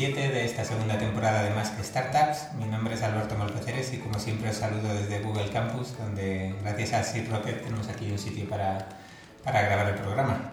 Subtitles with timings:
[0.00, 2.54] 17 de esta segunda temporada de Más que Startups.
[2.58, 6.94] Mi nombre es Alberto Malpeceres y como siempre os saludo desde Google Campus, donde gracias
[6.94, 8.88] a Seed Rocket tenemos aquí un sitio para,
[9.44, 10.52] para grabar el programa.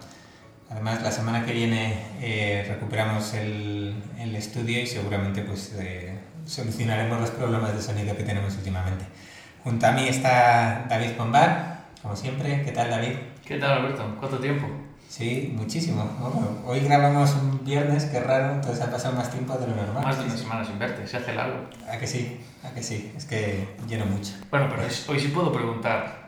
[0.69, 7.17] Además, la semana que viene eh, recuperamos el, el, estudio y seguramente pues, eh, solucionaremos
[7.21, 9.05] los problemas de sonido que tenemos últimamente.
[9.63, 12.63] Junto a mí está David Pombar, como siempre.
[12.65, 13.13] ¿Qué tal, David?
[13.45, 14.13] ¿Qué tal, Alberto?
[14.19, 14.86] ¿Cuánto tiempo?
[15.09, 16.03] Sí, muchísimo.
[16.19, 20.03] Bueno, hoy grabamos un viernes, qué raro, entonces ha pasado más tiempo de lo normal.
[20.03, 21.65] Más de una semana sin verte, se hace largo.
[21.89, 22.39] ¿A que sí?
[22.63, 23.13] ¿A que sí?
[23.15, 24.33] Es que lleno mucho.
[24.51, 26.27] Bueno, pero hoy sí puedo preguntar,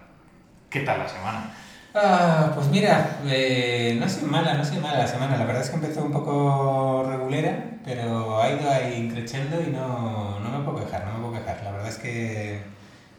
[0.70, 1.54] ¿qué tal la semana?
[1.94, 5.38] Ah, pues mira, eh, no sé mala, no sé mala la semana.
[5.38, 10.40] La verdad es que empezó un poco regulera, pero ha ido ahí creciendo y no,
[10.40, 11.62] no me puedo quejar, no me puedo quejar.
[11.64, 12.62] La verdad es que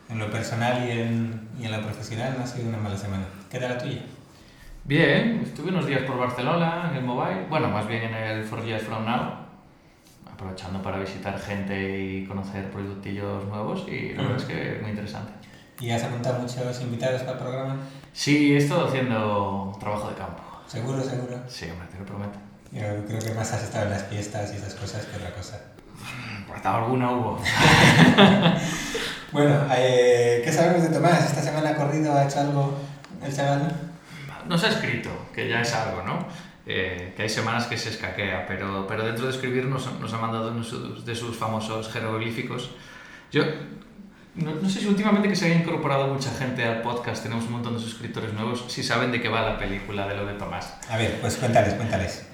[0.09, 3.25] en lo personal y en, y en lo profesional no ha sido una mala semana.
[3.51, 4.03] ¿Qué tal la tuya?
[4.85, 8.67] Bien, estuve unos días por Barcelona en el mobile, bueno, más bien en el 4
[8.67, 9.35] Years From Now,
[10.33, 15.33] aprovechando para visitar gente y conocer productillos nuevos y la verdad es que muy interesante.
[15.79, 17.77] ¿Y has apuntado muchos invitados para el programa?
[18.13, 20.43] Sí, he estado haciendo trabajo de campo.
[20.67, 21.39] ¿Seguro, seguro?
[21.47, 22.39] Sí, hombre, te lo prometo.
[22.73, 25.61] Yo creo que más has estado en las fiestas y esas cosas que otra cosa.
[26.49, 27.39] Pues alguna hubo.
[29.33, 31.27] bueno, eh, ¿qué sabemos de Tomás?
[31.27, 32.79] ¿Esta semana ha corrido, ha hecho algo
[33.25, 33.90] el chaval?
[34.51, 36.27] Nos ha escrito, que ya es algo, ¿no?
[36.67, 40.19] Eh, que hay semanas que se escaquea, pero, pero dentro de escribir nos, nos ha
[40.19, 40.65] mandado uno
[41.05, 42.73] de sus famosos jeroglíficos.
[43.31, 43.45] Yo
[44.35, 47.53] no, no, sé si últimamente que se haya incorporado mucha gente al podcast, tenemos un
[47.53, 50.81] montón de suscriptores nuevos, si saben de qué va la película de lo de Tomás.
[50.91, 52.27] A ver, pues cuéntales, cuéntales.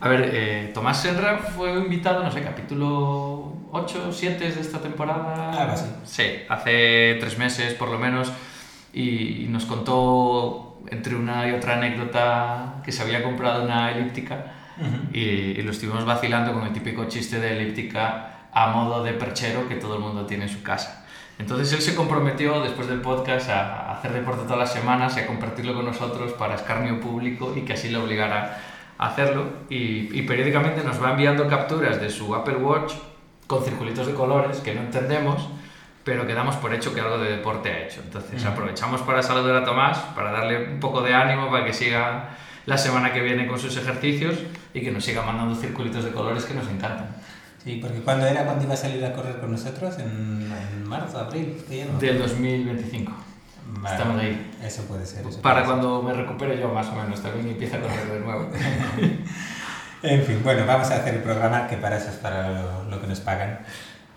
[0.00, 5.50] A ver, eh, Tomás Senra fue invitado, no sé, capítulo 8, 7 de esta temporada.
[5.50, 5.84] Algo así.
[6.06, 8.32] Sí, hace tres meses por lo menos,
[8.94, 10.67] y, y nos contó
[10.98, 15.16] entre una y otra anécdota que se había comprado una elíptica uh -huh.
[15.16, 19.68] y, y, lo estuvimos vacilando con el típico chiste de elíptica a modo de perchero
[19.68, 21.06] que todo el mundo tiene en su casa.
[21.38, 25.26] Entonces él se comprometió después del podcast a hacer deporte todas las semanas y a
[25.26, 28.58] compartirlo con nosotros para escarnio público y que así le obligara
[28.98, 29.44] a hacerlo.
[29.70, 32.94] Y, y periódicamente nos va enviando capturas de su Apple Watch
[33.46, 35.48] con circulitos de colores que no entendemos,
[36.08, 38.00] pero que damos por hecho que algo de deporte ha hecho.
[38.02, 38.52] Entonces uh -huh.
[38.52, 42.30] aprovechamos para saludar a Tomás, para darle un poco de ánimo para que siga
[42.64, 44.36] la semana que viene con sus ejercicios
[44.72, 47.08] y que nos siga mandando circulitos de colores que nos encantan.
[47.62, 49.98] Sí, porque ¿cuándo era cuando iba a salir a correr con nosotros?
[49.98, 51.62] ¿En, en marzo, abril?
[51.92, 51.98] No?
[51.98, 53.12] Del 2025.
[53.82, 54.50] Vale, Estamos ahí.
[54.64, 55.26] Eso puede ser.
[55.26, 56.08] Eso Para puede cuando ser.
[56.16, 58.48] me recupere yo más o menos también y empiece a correr de nuevo.
[60.02, 62.98] en fin, bueno, vamos a hacer el programa que para eso es para lo, lo
[62.98, 63.58] que nos pagan.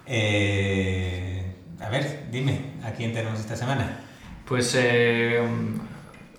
[0.06, 1.41] Eh,
[1.82, 4.00] a ver, dime, ¿a quién tenemos esta semana?
[4.48, 5.42] Pues eh,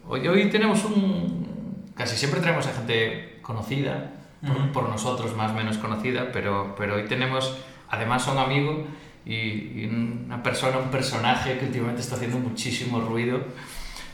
[0.06, 1.91] hoy, hoy tenemos un...
[1.97, 4.72] Casi siempre traemos a gente conocida, por, uh -huh.
[4.72, 7.56] por, nosotros más o menos conocida, pero, pero hoy tenemos,
[7.88, 8.86] además son amigos
[9.26, 13.41] y, y, una persona, un personaje que últimamente está haciendo muchísimo ruido,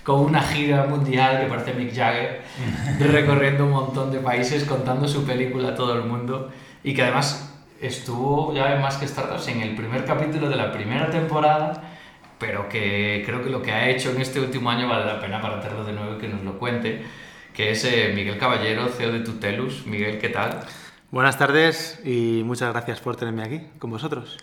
[0.02, 2.42] con una gira mundial que parece Mick Jagger,
[3.00, 6.50] recorriendo un montón de países, contando su película a todo el mundo
[6.82, 7.47] y que además
[7.80, 11.82] estuvo ya en Más que Startups en el primer capítulo de la primera temporada,
[12.38, 15.40] pero que creo que lo que ha hecho en este último año vale la pena
[15.40, 17.04] para tenerlo de nuevo y que nos lo cuente
[17.58, 19.84] que es eh, Miguel Caballero, CEO de Tutelus.
[19.84, 20.60] Miguel, ¿qué tal?
[21.10, 24.38] Buenas tardes y muchas gracias por tenerme aquí con vosotros.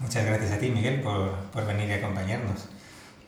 [0.00, 2.70] Muchas gracias a ti, Miguel, por, por venir y acompañarnos.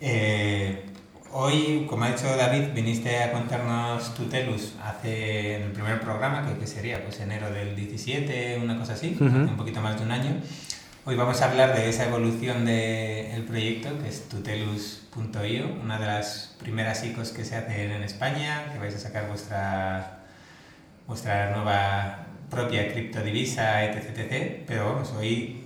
[0.01, 0.87] Eh,
[1.35, 6.59] hoy, como ha dicho David, viniste a contarnos Tutelus hace en el primer programa, que,
[6.59, 9.49] que sería pues enero del 17, una cosa así, uh -huh.
[9.49, 10.41] un poquito más de un año.
[11.05, 16.07] Hoy vamos a hablar de esa evolución del de proyecto, que es tutelus.io, una de
[16.07, 20.21] las primeras ICOs que se hacen en España, que vais a sacar vuestra,
[21.07, 24.65] vuestra nueva propia criptodivisa, etc, etc.
[24.67, 25.64] Pero vamos, hoy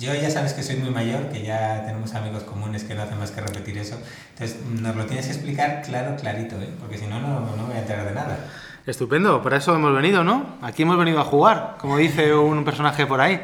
[0.00, 3.18] yo ya sabes que soy muy mayor, que ya tenemos amigos comunes que no hacen
[3.18, 4.00] más que repetir eso.
[4.30, 6.70] Entonces, nos lo tienes que explicar claro, clarito, ¿eh?
[6.80, 8.38] porque si no, no, no voy a enterar de nada.
[8.86, 10.56] Estupendo, para eso hemos venido, ¿no?
[10.62, 13.38] Aquí hemos venido a jugar, como dice un personaje por ahí.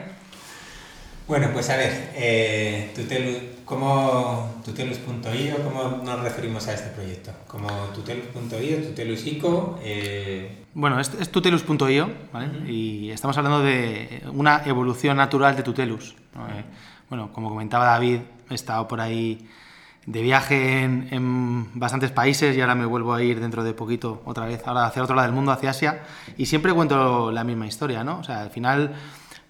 [1.29, 3.37] Bueno, pues a ver, eh, Tutelus,
[3.67, 7.33] ¿cómo, tutelus.io, ¿cómo nos referimos a este proyecto?
[7.49, 9.79] ¿Como tutelus.io, tutelusico?
[9.83, 10.65] Eh...
[10.73, 12.47] Bueno, es, es tutelus.io, ¿vale?
[12.47, 12.71] Uh -huh.
[12.71, 16.15] Y estamos hablando de una evolución natural de Tutelus.
[16.39, 16.65] -huh.
[17.09, 19.49] bueno, como comentaba David, he estado por ahí
[20.07, 24.23] de viaje en, en, bastantes países y ahora me vuelvo a ir dentro de poquito
[24.25, 26.03] otra vez, ahora hacia otro lado del mundo, hacia Asia,
[26.37, 28.21] y siempre cuento la misma historia, ¿no?
[28.21, 28.95] O sea, al final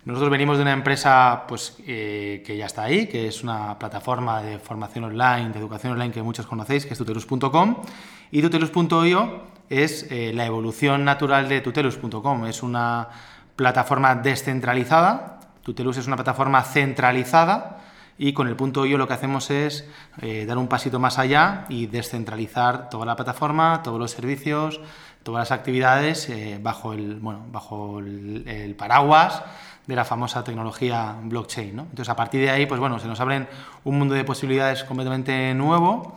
[0.06, 4.40] nosotros venimos de una empresa pues, eh, que ya está ahí, que es una plataforma
[4.40, 7.82] de formación online, de educación online que muchos conocéis, que es tutelus.com.
[8.30, 12.46] Y tutelus.io es eh, la evolución natural de tutelus.com.
[12.46, 13.08] Es una
[13.56, 15.35] plataforma descentralizada.
[15.66, 17.78] Tutelus es una plataforma centralizada
[18.16, 19.84] y con el punto .io lo que hacemos es
[20.22, 24.80] eh, dar un pasito más allá y descentralizar toda la plataforma, todos los servicios,
[25.24, 29.42] todas las actividades eh, bajo, el, bueno, bajo el, paraguas
[29.88, 31.80] de la famosa tecnología blockchain.
[31.80, 33.48] Entonces, a partir de ahí, pues bueno, se nos abren
[33.82, 36.16] un mundo de posibilidades completamente nuevo.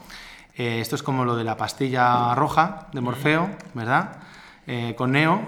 [0.55, 4.11] Eh, esto es como lo de la pastilla roja de Morfeo, ¿verdad?
[4.95, 5.41] con Neo,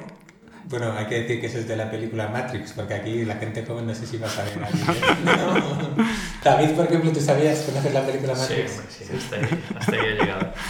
[0.65, 3.65] bueno, hay que decir que eso es de la película Matrix, porque aquí la gente
[3.65, 4.53] joven no sé si va a saber.
[6.43, 8.81] David, por ejemplo, ¿tú sabías conocer la película Matrix?
[8.89, 10.53] Sí, sí, hasta ahí, hasta ahí he llegado.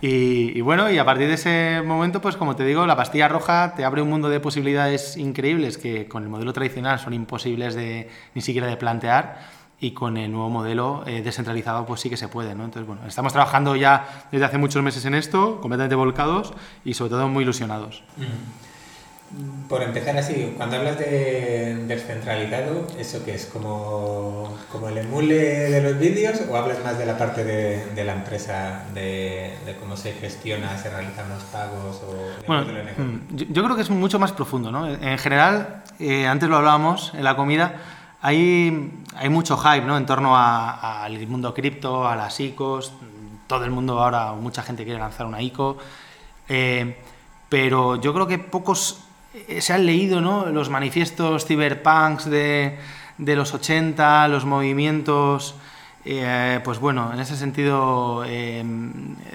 [0.00, 3.74] Y, bueno, y a partir de ese momento, pues como te digo, la pastilla roja
[3.74, 8.08] te abre un mundo de posibilidades increíbles que con el modelo tradicional son imposibles de
[8.34, 9.40] ni siquiera de plantear
[9.80, 12.64] y con el nuevo modelo eh, descentralizado pues sí que se puede, ¿no?
[12.64, 16.52] Entonces, bueno, estamos trabajando ya desde hace muchos meses en esto, completamente volcados
[16.84, 18.04] y sobre todo muy ilusionados.
[19.68, 23.44] Por empezar así, cuando hablas de descentralizado, ¿eso qué es?
[23.44, 28.04] ¿Como, como el emule de los vídeos o hablas más de la parte de, de
[28.04, 33.46] la empresa, de, de, cómo se gestiona, se realizan los pagos o bueno, mm, yo,
[33.50, 34.72] yo, creo que es mucho más profundo.
[34.72, 34.88] ¿no?
[34.88, 37.74] En general, eh, antes lo hablábamos en la comida,
[38.22, 39.98] hay, hay mucho hype ¿no?
[39.98, 42.94] en torno al mundo cripto, a las ICOs,
[43.46, 45.76] todo el mundo ahora, mucha gente quiere lanzar una ICO,
[46.48, 46.96] eh,
[47.50, 49.04] pero yo creo que pocos
[49.60, 50.46] se han leído ¿no?
[50.46, 52.78] los manifiestos cyberpunks de,
[53.18, 55.56] de los 80, los movimientos,
[56.04, 58.64] eh, pues bueno, en ese sentido, eh,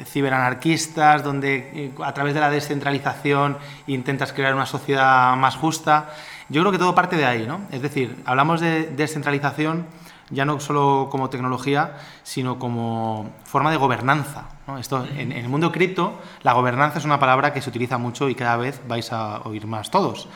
[0.05, 6.09] ciberanarquistas, donde a través de la descentralización intentas crear una sociedad más justa.
[6.49, 7.61] Yo creo que todo parte de ahí, ¿no?
[7.71, 9.85] Es decir, hablamos de descentralización
[10.33, 14.45] ya no solo como tecnología, sino como forma de gobernanza.
[14.79, 18.35] Esto, en, el mundo cripto, la gobernanza es una palabra que se utiliza mucho y
[18.35, 20.27] cada vez vais a oír más todos.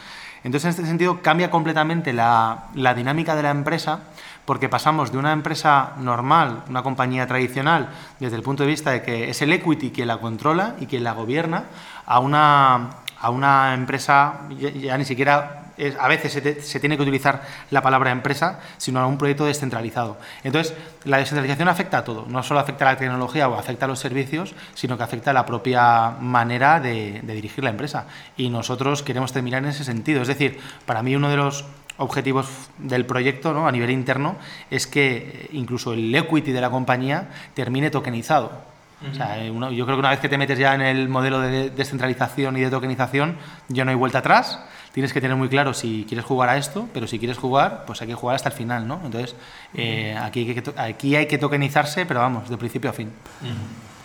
[0.43, 4.01] Entonces, en este sentido, cambia completamente la, la dinámica de la empresa
[4.47, 9.01] porque pasamos de una empresa normal, una compañía tradicional, desde el punto de vista de
[9.01, 11.65] que es el equity quien la controla y quien la gobierna,
[12.05, 15.67] a una, a una empresa ya ni siquiera
[15.99, 16.31] a veces
[16.65, 20.17] se, tiene que utilizar la palabra empresa, sino a un proyecto descentralizado.
[20.43, 20.75] Entonces,
[21.05, 23.99] la descentralización afecta a todo, no solo afecta a la tecnología o afecta a los
[23.99, 28.07] servicios, sino que afecta a la propia manera de, dirigir la empresa.
[28.35, 30.21] Y nosotros queremos terminar en ese sentido.
[30.21, 31.65] Es decir, para mí uno de los
[31.97, 32.47] objetivos
[32.77, 33.67] del proyecto ¿no?
[33.67, 34.35] a nivel interno
[34.69, 38.76] es que incluso el equity de la compañía termine tokenizado.
[39.01, 42.61] Yo creo que una vez que te metes ya en el modelo de descentralización y
[42.61, 44.59] de tokenización, ya no hay vuelta atrás.
[44.91, 48.01] Tienes que tener muy claro si quieres jugar a esto, pero si quieres jugar, pues
[48.01, 48.99] hay que jugar hasta el final, ¿no?
[49.05, 49.35] Entonces,
[49.75, 53.11] eh, aquí, hay que, aquí hay que tokenizarse, pero vamos, de principio a fin.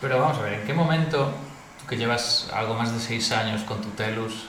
[0.03, 1.33] Pero vamos a ver, ¿en qué momento,
[1.81, 4.49] tú que llevas algo más de seis años con tu Telus,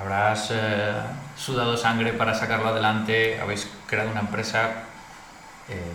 [0.00, 0.92] habrás eh,
[1.36, 4.84] sudado sangre para sacarlo adelante, habéis creado una empresa,
[5.68, 5.92] eh,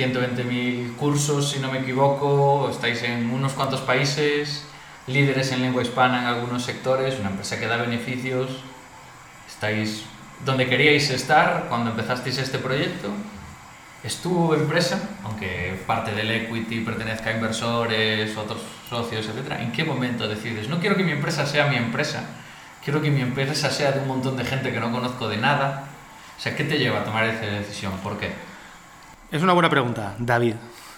[0.00, 4.64] 120.000 cursos, si no me equivoco, estáis en unos cuantos países,
[5.06, 8.48] líderes en lengua hispana en algunos sectores, una empresa que da beneficios
[9.48, 10.04] estáis
[10.44, 13.10] donde queríais estar cuando empezasteis este proyecto.
[14.02, 19.60] ¿Es tu empresa, aunque parte del equity pertenezca a inversores, otros socios, etcétera?
[19.60, 20.68] ¿En qué momento decides?
[20.68, 22.24] No quiero que mi empresa sea mi empresa,
[22.82, 25.84] quiero que mi empresa sea de un montón de gente que no conozco de nada.
[26.38, 27.92] O sea, ¿qué te lleva a tomar esa decisión?
[28.02, 28.32] ¿Por qué?
[29.30, 30.54] Es una buena pregunta, David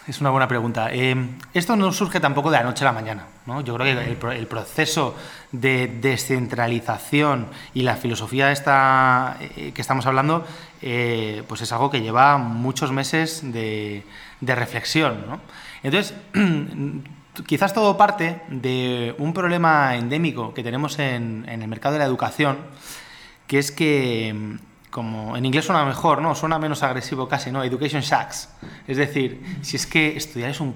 [0.06, 0.88] es una buena pregunta.
[0.92, 1.14] Eh,
[1.54, 3.26] esto no surge tampoco de la noche a la mañana.
[3.46, 3.60] ¿no?
[3.60, 5.14] Yo creo que el, proceso
[5.52, 10.44] de descentralización y la filosofía esta, eh, que estamos hablando
[10.80, 14.04] eh, pues es algo que lleva muchos meses de,
[14.40, 15.24] reflexión.
[15.28, 15.40] ¿no?
[15.84, 16.14] Entonces,
[17.46, 22.06] quizás todo parte de un problema endémico que tenemos en, en el mercado de la
[22.06, 22.58] educación,
[23.46, 24.58] que es que
[24.92, 26.34] como en inglés suena mejor, ¿no?
[26.34, 27.64] Suena menos agresivo casi, ¿no?
[27.64, 28.50] Education sucks.
[28.86, 30.74] Es decir, si es que estudiar es un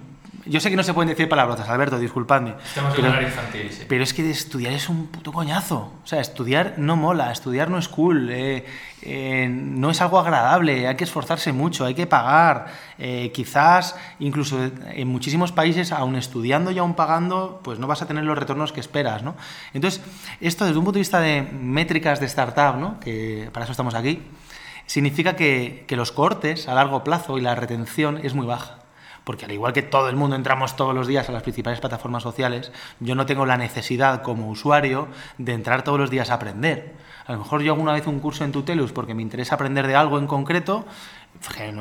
[0.49, 2.55] yo sé que no se pueden decir palabrotas, Alberto, disculpadme.
[2.65, 3.85] Estamos pero, en infantil, sí.
[3.89, 5.93] Pero es que estudiar es un puto coñazo.
[6.03, 8.65] O sea, estudiar no mola, estudiar no es cool, eh,
[9.03, 12.67] eh, no es algo agradable, hay que esforzarse mucho, hay que pagar.
[12.99, 18.07] Eh, quizás, incluso en muchísimos países, aún estudiando y aún pagando, pues no vas a
[18.07, 19.35] tener los retornos que esperas, ¿no?
[19.75, 20.01] Entonces,
[20.41, 23.01] esto desde un punto de vista de métricas de startup, ¿no?
[23.01, 24.23] Que para eso estamos aquí,
[24.87, 28.86] significa que, que los cortes a largo plazo y la retención es muy baja
[29.27, 32.23] porque al igual que todo el mundo entramos todos los días a las principales plataformas
[32.23, 36.95] sociales, yo no tengo la necesidad como usuario de entrar todos los días a aprender.
[37.27, 39.89] A lo mejor yo hago una vez un curso en Tutelus porque me interesa aprender
[39.89, 40.85] de algo en concreto,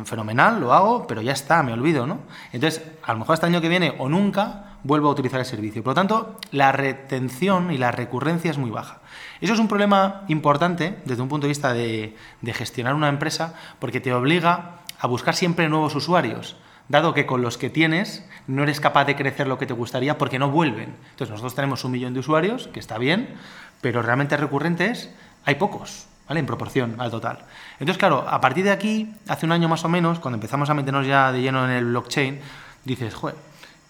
[0.05, 2.21] fenomenal, lo hago, pero ya está, me olvido, ¿no?
[2.51, 5.45] Entonces, a lo mejor hasta el año que viene o nunca vuelvo a utilizar el
[5.45, 5.83] servicio.
[5.83, 9.01] Por lo tanto, la retención y la recurrencia es muy baja.
[9.39, 13.53] Eso es un problema importante desde un punto de vista de, de gestionar una empresa
[13.77, 16.55] porque te obliga a buscar siempre nuevos usuarios
[16.87, 20.17] dado que con los que tienes no eres capaz de crecer lo que te gustaría
[20.17, 20.95] porque no vuelven.
[21.11, 23.35] Entonces nosotros tenemos un millón de usuarios, que está bien,
[23.81, 25.09] pero realmente recurrentes
[25.45, 26.07] hay pocos.
[26.27, 26.39] ¿vale?
[26.39, 27.39] En proporción al total.
[27.79, 30.73] Entonces, claro, a partir de aquí, hace un año más o menos, cuando empezamos a
[30.73, 32.39] meternos ya de lleno en el blockchain,
[32.83, 33.35] dices, joder,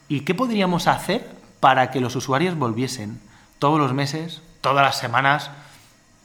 [0.07, 1.25] ¿y qué podríamos hacer
[1.59, 3.19] para que los usuarios volviesen
[3.59, 5.51] todos los meses, todas las semanas,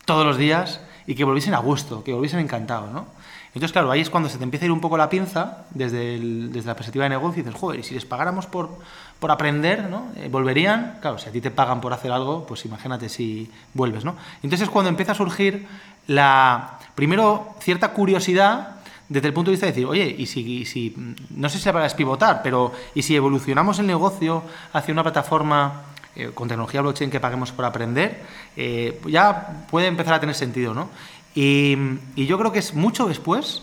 [0.04, 3.06] todos los días y que volviesen a gusto, que volviesen encantados, ¿no?
[3.52, 6.20] Entonces, claro, ahí es cuando se te empieza a ir un poco la pinza desde,
[6.20, 8.70] desde la perspectiva de negocio y dices, joder, y si les pagáramos por,
[9.18, 10.06] por aprender, ¿no?
[10.16, 10.98] Eh, ¿Volverían?
[11.00, 14.14] Claro, si a ti te pagan por hacer algo, pues imagínate si vuelves, ¿no?
[14.36, 15.66] Entonces es cuando empieza a surgir
[16.06, 18.76] la, primero, cierta curiosidad
[19.08, 20.94] desde el punto de vista de decir, oye, y si, si
[21.30, 25.02] no sé si la palabra es pivotar, pero ¿y si evolucionamos el negocio hacia una
[25.02, 25.82] plataforma
[26.14, 28.22] eh, con tecnología blockchain que paguemos por aprender?
[28.56, 30.88] Eh, ya puede empezar a tener sentido, ¿no?
[31.34, 31.76] Y,
[32.16, 33.62] yo creo que es mucho después,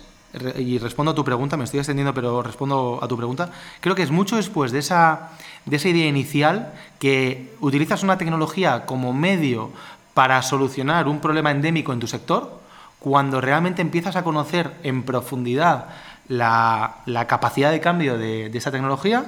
[0.57, 4.03] y respondo a tu pregunta, me estoy extendiendo, pero respondo a tu pregunta, creo que
[4.03, 5.31] es mucho después de esa,
[5.65, 9.71] de esa idea inicial que utilizas una tecnología como medio
[10.13, 12.59] para solucionar un problema endémico en tu sector,
[12.99, 15.89] cuando realmente empiezas a conocer en profundidad
[16.27, 19.25] la, capacidad de cambio de esa tecnología,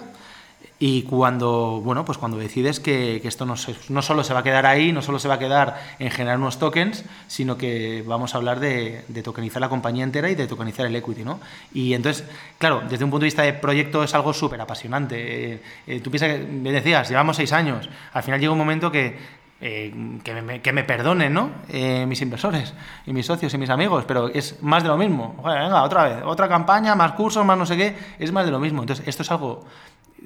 [0.81, 3.55] y cuando, bueno, pues cuando decides que, esto no,
[3.89, 6.37] no, solo se va a quedar ahí, no solo se va a quedar en generar
[6.37, 10.85] unos tokens, sino que vamos a hablar de, tokenizar la compañía entera y de tokenizar
[10.85, 11.41] el equity, ¿no?
[11.73, 12.25] Y entonces,
[12.57, 15.53] claro, desde un punto de vista de proyecto es algo súper apasionante.
[15.53, 19.17] Eh, eh, tú piensas me decías, llevamos seis años, al final llega un momento que,
[19.59, 19.93] eh,
[20.23, 21.51] que, me, que, me, perdonen, ¿no?
[22.07, 22.73] mis inversores
[23.05, 25.43] y mis socios y mis amigos, pero es más de lo mismo.
[25.43, 28.59] venga, otra vez, otra campaña, más cursos, más no sé qué, es más de lo
[28.59, 28.81] mismo.
[28.81, 29.65] Entonces, esto es algo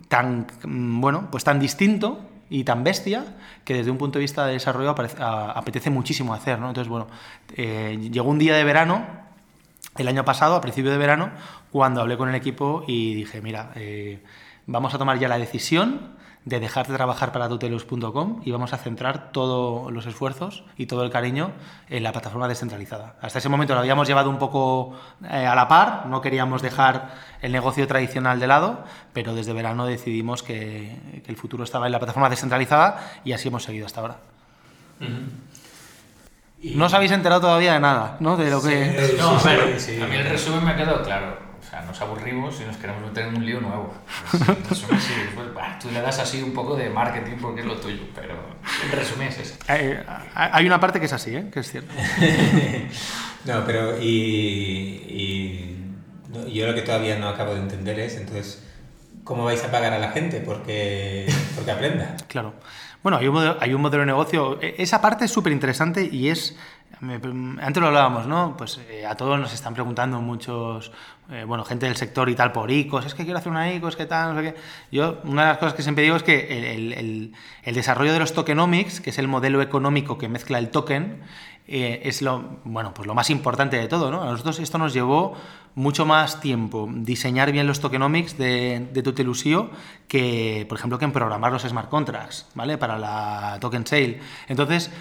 [0.08, 3.26] tan, mm, bueno, pues tan distinto y tan bestia
[3.64, 4.96] que desde un punto de vista de desarrollo
[5.56, 6.68] apetece muchísimo hacer, ¿no?
[6.68, 7.08] Entonces, bueno,
[7.56, 9.06] eh, llegó un día de verano,
[9.98, 11.32] el año pasado, a principio de verano,
[11.72, 14.24] cuando hablé con el equipo y dije, mira, eh,
[14.68, 16.14] vamos a tomar ya la decisión
[16.46, 21.04] de dejar de trabajar para tutelus.com y vamos a centrar todos los esfuerzos y todo
[21.04, 21.52] el cariño
[21.90, 23.16] en la plataforma descentralizada.
[23.22, 24.94] Hasta ese momento lo habíamos llevado un poco
[25.30, 28.84] eh, a la par, no queríamos dejar el negocio tradicional de lado,
[29.14, 33.64] pero desde verano decidimos que, el futuro estaba en la plataforma descentralizada y así hemos
[33.64, 34.18] seguido hasta ahora.
[36.64, 38.36] No os habéis enterado todavía de nada, ¿no?
[38.38, 39.16] De lo que...
[39.18, 43.28] no, a mí el resumen me ha quedado claro nos aburrimos y nos queremos meter
[43.28, 43.94] en un lío nuevo.
[44.68, 44.86] Pues,
[45.82, 48.36] tú le das así un poco de marketing porque es lo tuyo, pero
[48.84, 49.56] en resumen es eso.
[49.68, 51.50] Hay, una parte que es así, ¿eh?
[51.52, 51.94] que es cierto.
[53.46, 55.78] no, pero y,
[56.52, 58.64] yo lo que todavía no acabo de entender es, entonces,
[59.24, 62.16] ¿cómo vais a pagar a la gente porque, porque aprenda?
[62.28, 62.54] Claro.
[63.04, 64.62] Bueno, hay un, modelo, hay un modelo de negocio.
[64.62, 66.56] E, esa parte es súper interesante y es.
[67.02, 68.56] Antes lo hablábamos, ¿no?
[68.58, 70.92] Pues eh, a todos nos están preguntando muchos
[71.32, 73.96] eh, bueno, gente del sector y tal por ICOs, es que quiero hacer una ICOs,
[73.96, 74.60] que tal, no sé qué.
[74.92, 77.34] Yo, una de las cosas que siempre digo es que el,
[77.74, 81.22] desarrollo de los tokenomics, que es el modelo económico que mezcla el token,
[81.66, 84.22] eh, es lo, bueno, pues lo más importante de todo, ¿no?
[84.22, 85.34] A nosotros esto nos llevó
[85.76, 89.72] mucho más tiempo diseñar bien los tokenomics de, de Tutelusio
[90.10, 92.78] que, por ejemplo, que en programar los smart contracts, ¿vale?
[92.78, 94.20] Para la token sale.
[94.50, 94.92] Entonces,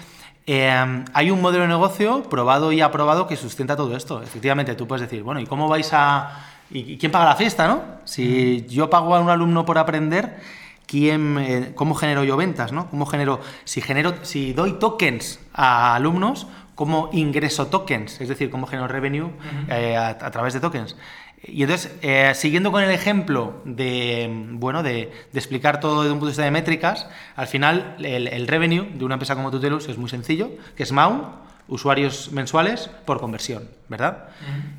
[0.45, 4.21] Em, hay un modelo de negocio probado y aprobado que sustenta todo esto.
[4.21, 6.47] Efectivamente, tú puedes decir, bueno, ¿y cómo vais a...
[6.69, 7.83] ¿Y quién paga la fiesta, no?
[8.03, 10.39] Si yo pago a un alumno por aprender,
[10.87, 12.89] ¿quién, eh, ¿cómo genero yo ventas, no?
[12.89, 13.39] ¿Cómo genero...
[13.63, 18.19] Si, genero, si doy tokens a alumnos, ¿cómo ingreso tokens?
[18.19, 19.29] Es decir, ¿cómo genero revenue
[19.69, 20.95] eh, a, través de tokens?
[21.45, 26.27] Y entonces, eh, siguiendo con el ejemplo de, bueno, de, explicar todo desde un punto
[26.27, 30.09] de vista de métricas, al final el, revenue de una empresa como Tutelus es muy
[30.09, 31.25] sencillo, que es MAU,
[31.67, 34.29] usuarios mensuales por conversión, ¿verdad?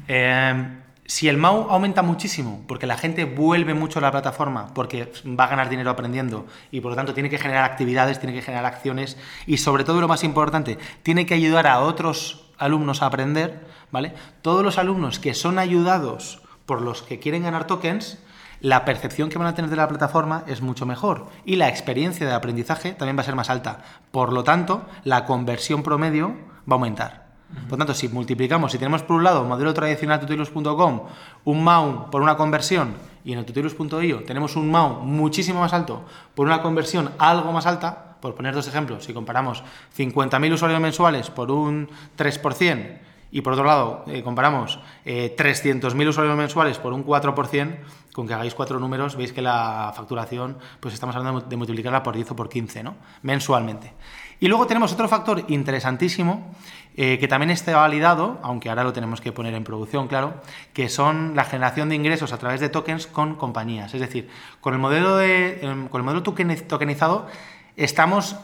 [0.08, 5.12] Eh, si el MAU aumenta muchísimo, porque la gente vuelve mucho a la plataforma, porque
[5.38, 8.40] va a ganar dinero aprendiendo y por lo tanto tiene que generar actividades, tiene que
[8.40, 13.06] generar acciones y sobre todo lo más importante, tiene que ayudar a otros alumnos a
[13.06, 14.14] aprender, ¿vale?
[14.40, 18.18] Todos los alumnos que son ayudados por los que quieren ganar tokens,
[18.60, 22.26] la percepción que van a tener de la plataforma es mucho mejor y la experiencia
[22.26, 23.82] de aprendizaje también va a ser más alta.
[24.10, 26.28] Por lo tanto, la conversión promedio
[26.68, 27.24] va a aumentar.
[27.68, 31.02] Por tanto, si multiplicamos, si tenemos por un lado modelo tradicional tutelus.com,
[31.44, 32.94] un MAU por una conversión
[33.24, 36.04] y en el tutelus.io tenemos un MAU muchísimo más alto
[36.34, 39.62] por una conversión algo más alta, por poner dos ejemplos, si comparamos
[39.96, 42.98] 50.000 usuarios mensuales por un 3%,
[43.34, 47.78] y por otro lado eh, comparamos eh, 300.000 usuarios mensuales por un 4%,
[48.12, 52.14] con que hagáis cuatro números veis que la facturación, pues estamos hablando de multiplicarla por
[52.14, 52.94] 10 o por 15, ¿no?
[53.22, 53.92] Mensualmente.
[54.38, 56.54] Y luego tenemos otro factor interesantísimo
[56.96, 60.34] eh, que también está validado, aunque ahora lo tenemos que poner en producción, claro,
[60.72, 63.94] que son la generación de ingresos a través de tokens con compañías.
[63.94, 65.58] Es decir, con el modelo, de,
[65.90, 67.26] con el modelo tokenizado
[67.76, 68.36] estamos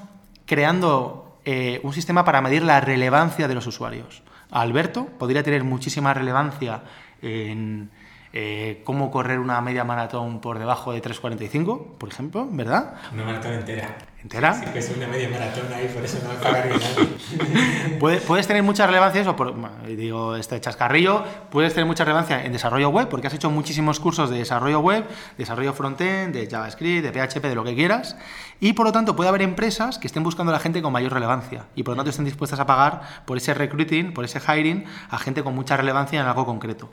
[0.47, 4.25] creando eh, un sistema para medir la relevancia de los usuarios.
[4.50, 6.83] Alberto podría tener muchísima relevancia
[7.23, 7.90] en
[8.32, 12.94] eh, cómo correr una media maratón por debajo de 3.45, por ejemplo, ¿verdad?
[13.12, 13.96] Una maratón entera.
[14.22, 14.52] ¿Entera?
[14.52, 17.99] Sí, que es una media maratón ahí, por eso no va a nadie.
[18.00, 19.54] puedes, puedes tener mucha relevancia, eso por,
[19.87, 24.28] digo, este chascarrillo, puedes tener mucha relevancia en desarrollo web, porque has hecho muchísimos cursos
[24.28, 25.06] de desarrollo web,
[25.38, 28.14] desarrollo frontend, de JavaScript, de PHP, de lo que quieras,
[28.60, 31.14] y por lo tanto puede haber empresas que estén buscando a la gente con mayor
[31.14, 34.84] relevancia, y por lo tanto estén dispuestas a pagar por ese recruiting, por ese hiring,
[35.08, 36.90] a gente con mucha relevancia en algo concreto.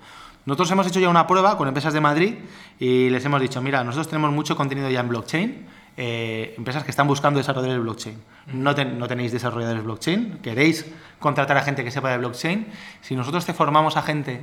[0.48, 2.36] Nosotros hemos hecho ya una prueba con empresas de Madrid
[2.80, 6.92] y les hemos dicho, mira, nosotros tenemos mucho contenido ya en blockchain, eh, empresas que
[6.92, 8.18] están buscando desarrollar el blockchain.
[8.54, 10.86] No, no, tenéis desarrolladores blockchain, queréis
[11.20, 12.66] contratar a gente que sepa de blockchain.
[13.02, 14.40] Si nosotros te formamos a gente,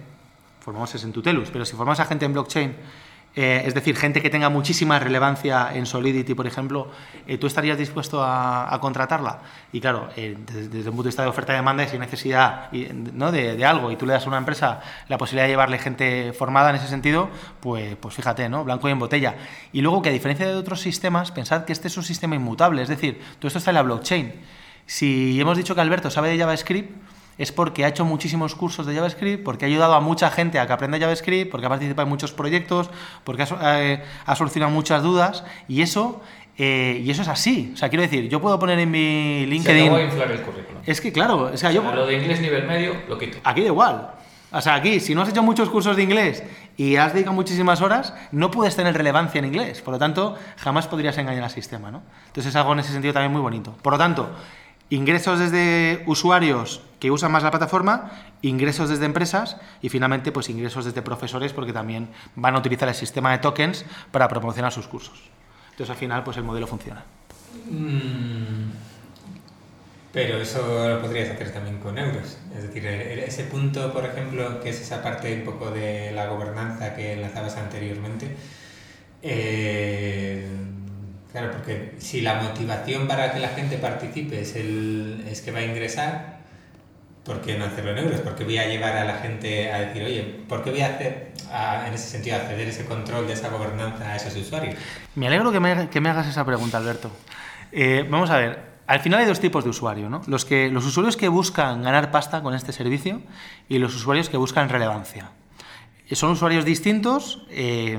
[0.61, 2.77] formamos es en Tutelus, pero si formamos a gente en blockchain
[3.37, 6.91] eh, es decir, gente que tenga muchísima relevancia en Solidity, por ejemplo,
[7.27, 9.41] eh, ¿tú estarías dispuesto a, contratarla?
[9.73, 11.99] Y claro, eh, desde, desde, un punto de vista de oferta y demanda, si hay
[11.99, 13.33] necesidad ¿no?
[13.33, 16.71] de, algo y tú le das a una empresa la posibilidad de llevarle gente formada
[16.71, 17.29] en ese sentido,
[17.61, 18.63] pues, pues fíjate, ¿no?
[18.63, 19.35] blanco y en botella.
[19.73, 22.83] Y luego que a diferencia de otros sistemas, pensad que este es un sistema inmutable,
[22.83, 24.33] es decir, todo esto está en la blockchain.
[24.87, 26.93] Si hemos dicho que Alberto sabe de JavaScript,
[27.39, 30.67] es porque ha hecho muchísimos cursos de JavaScript, porque ha ayudado a mucha gente a
[30.67, 32.91] que aprenda JavaScript, porque ha participado en muchos proyectos,
[33.25, 34.03] porque ha, eh,
[34.37, 36.21] solucionado muchas dudas y eso
[36.57, 37.73] eh, y eso es así.
[37.75, 39.93] O sea, quiero decir, yo puedo poner en mi LinkedIn.
[39.93, 40.83] Se inflar el currículum.
[40.87, 41.83] Es que claro, o sea, yo.
[41.83, 43.39] Lo de inglés nivel medio lo quito.
[43.43, 44.11] Aquí da igual.
[44.55, 46.45] O sea, aquí, si no has hecho muchos cursos de inglés
[46.77, 49.83] y has dedicado muchísimas horas, no puedes tener relevancia en inglés.
[49.83, 52.03] Por lo tanto, jamás podrías engañar al sistema, ¿no?
[52.29, 53.75] Entonces es algo en ese sentido también muy bonito.
[53.83, 54.31] Por lo tanto,
[54.91, 58.11] ingresos desde usuarios que usan más la plataforma,
[58.43, 62.95] ingresos desde empresas y finalmente pues ingresos desde profesores porque también van a utilizar el
[62.95, 65.21] sistema de tokens para promocionar sus cursos.
[65.71, 67.05] Entonces al final pues el modelo funciona.
[67.71, 68.71] Mm,
[70.13, 72.39] pero eso lo podrías hacer también con euros.
[72.57, 76.95] Es decir, ese punto, por ejemplo, que es esa parte un poco de la gobernanza
[76.95, 78.37] que enlazabas anteriormente,
[79.23, 80.47] eh,
[81.35, 85.59] Claro, porque si la motivación para que la gente participe es, el, es que va
[85.59, 86.39] a ingresar,
[87.25, 88.21] ¿por qué no hacerlo en euros?
[88.21, 90.95] ¿Por qué voy a llevar a la gente a decir, oye, ¿por qué voy a
[90.95, 91.33] hacer,
[91.89, 94.77] en ese sentido, acceder ese control de esa gobernanza a esos usuarios?
[95.17, 97.11] Me alegro que me, que me hagas esa pregunta, Alberto.
[97.73, 100.23] Eh, vamos a ver, al final hay dos tipos de usuarios, ¿no?
[100.29, 103.21] Los, que, los usuarios que buscan ganar pasta con este servicio
[103.69, 105.33] y los usuarios que buscan relevancia.
[106.13, 107.99] Son usuarios distintos, eh,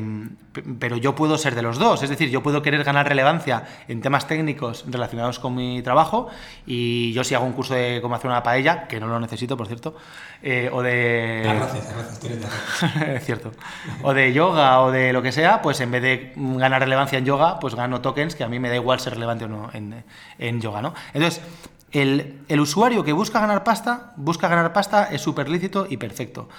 [0.80, 2.04] pero yo puedo ser de los dos.
[2.04, 6.28] Es decir, yo puedo querer ganar relevancia en temas técnicos relacionados con mi trabajo
[6.68, 9.58] y yo si hago un curso de cómo hacer una paella, que no lo necesito,
[9.58, 9.96] por cierto,
[10.44, 11.41] eh, o de...
[13.15, 13.52] es cierto.
[14.04, 17.26] O de yoga o de lo que sea, pues en vez de ganar relevancia en
[17.26, 20.04] yoga, pues gano tokens, que a mí me da igual ser relevante o no en,
[20.38, 20.94] en yoga, ¿no?
[21.13, 21.41] Entonces,
[21.91, 26.50] el, el, usuario que busca ganar pasta, busca ganar pasta, es súper lícito y perfecto.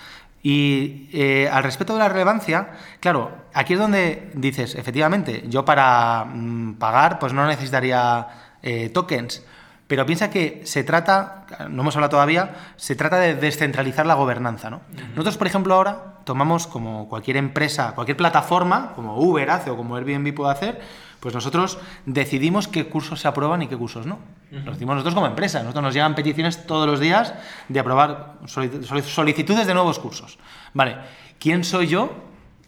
[0.49, 2.69] Y eh, al respecto de la relevancia,
[3.01, 8.29] claro, aquí es donde dices, efectivamente, yo para mm, pagar pues no necesitaría
[8.63, 9.45] eh, tokens,
[9.89, 14.71] pero piensa que se trata, no hemos hablado todavía, se trata de descentralizar la gobernanza.
[14.71, 14.83] ¿no?
[15.17, 19.97] Nosotros, por ejemplo, ahora tomamos como cualquier empresa, cualquier plataforma, como Uber hace o como
[19.97, 20.81] Airbnb puede hacer,
[21.21, 24.19] pues nosotros decidimos qué cursos se aprueban y qué cursos no.
[24.51, 25.61] Lo decimos nosotros como empresa.
[25.61, 27.35] Nosotros nos llegan peticiones todos los días
[27.69, 30.39] de aprobar solicitudes de nuevos cursos.
[30.73, 30.97] Vale,
[31.39, 32.13] ¿quién soy yo?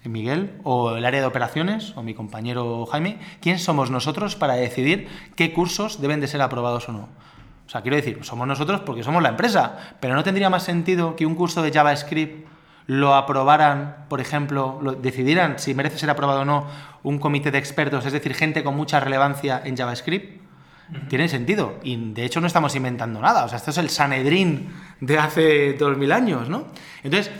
[0.05, 5.09] Miguel, o el área de operaciones, o mi compañero Jaime, ¿quién somos nosotros para decidir
[5.37, 7.09] qué cursos deben de ser aprobados o no?
[7.67, 11.15] O sea, quiero decir, somos nosotros porque somos la empresa, pero no tendría más sentido
[11.17, 12.49] que un curso de JavaScript
[12.88, 16.66] lo aprobaran, por ejemplo, lo decidieran si merece ser aprobado o no
[17.03, 20.40] un comité de expertos, es decir, gente con mucha relevancia en JavaScript,
[21.11, 21.79] tiene sentido.
[21.83, 23.44] Y de hecho no estamos inventando nada.
[23.44, 24.72] O sea, esto es el Sanedrín
[25.03, 26.68] de hace 2000 años, ¿no?
[27.03, 27.31] Entonces,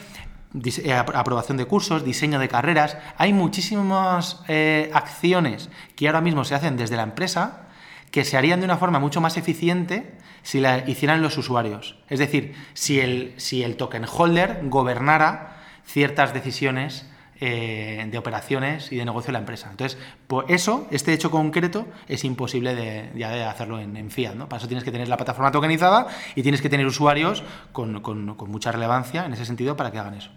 [0.85, 2.99] eh, aprobación de cursos, diseño de carreras.
[3.17, 7.69] Hay muchísimas eh, acciones que ahora mismo se hacen desde la empresa
[8.11, 10.18] que se harían de una forma mucho más eficiente
[10.49, 11.97] si la hicieran los usuarios.
[12.09, 17.05] Es decir, si el, si el token holder gobernara ciertas decisiones
[17.39, 19.69] eh, de operaciones y de negocio de la empresa.
[19.71, 24.37] Entonces, por eso, este hecho concreto es imposible de, ya de hacerlo en, fiat.
[24.37, 24.49] ¿no?
[24.49, 28.35] Para eso tienes que tener la plataforma tokenizada y tienes que tener usuarios con, con,
[28.35, 30.31] con mucha relevancia en ese sentido para que hagan eso.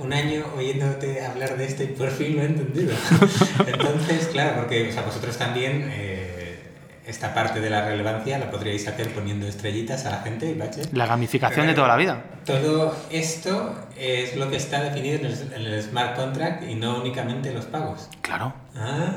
[0.00, 2.92] Un año oyéndote hablar de esto y por fin lo he entendido.
[3.66, 6.39] Entonces, claro, porque o sea, vosotros también eh,
[7.10, 10.92] esta parte de la relevancia la podríais hacer poniendo estrellitas a la gente y baches.
[10.92, 12.22] La gamificación de toda la vida.
[12.44, 17.00] Todo esto es lo que está definido en el, en el, smart contract y no
[17.00, 18.08] únicamente los pagos.
[18.22, 18.54] Claro.
[18.76, 19.12] Ah,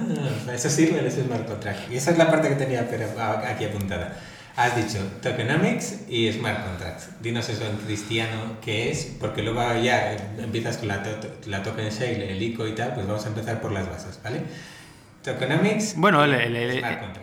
[0.52, 1.92] eso sirve en ese smart contract.
[1.92, 4.14] Y esa es la parte que tenía aquí apuntada.
[4.56, 7.10] Has dicho tokenomics y smart contracts.
[7.22, 11.04] Dinos eso en cristiano qué es, porque luego ya empiezas con la,
[11.48, 14.42] la token sale, el ICO y tal, pues vamos a empezar por las bases, ¿vale?
[15.24, 17.23] Tokenomics bueno, el, el, smart contracts.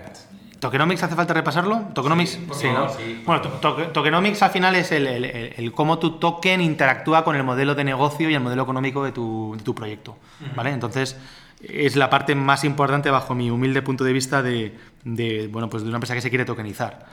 [0.61, 1.87] ¿Tokenomics hace falta repasarlo?
[1.95, 2.31] ¿Tokenomics?
[2.31, 2.89] Sí, sí ¿no?
[2.91, 7.35] Sí, bueno, to tokenomics al final es el, el, el, cómo tu token interactúa con
[7.35, 10.13] el modelo de negocio y el modelo económico de tu, de tu proyecto.
[10.13, 10.55] Uh -huh.
[10.57, 10.71] ¿Vale?
[10.71, 11.17] Entonces,
[11.63, 15.83] es la parte más importante bajo mi humilde punto de vista de, de bueno, pues
[15.83, 17.07] de una empresa que se quiere tokenizar.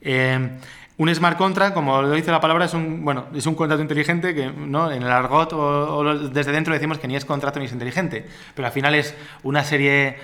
[0.00, 0.58] Eh,
[0.96, 4.32] un smart contract, como lo dice la palabra, es un, bueno, es un contrato inteligente
[4.32, 4.92] que ¿no?
[4.92, 8.66] en el argot o, desde dentro decimos que ni es contrato ni es inteligente, pero
[8.66, 10.16] al final es una serie,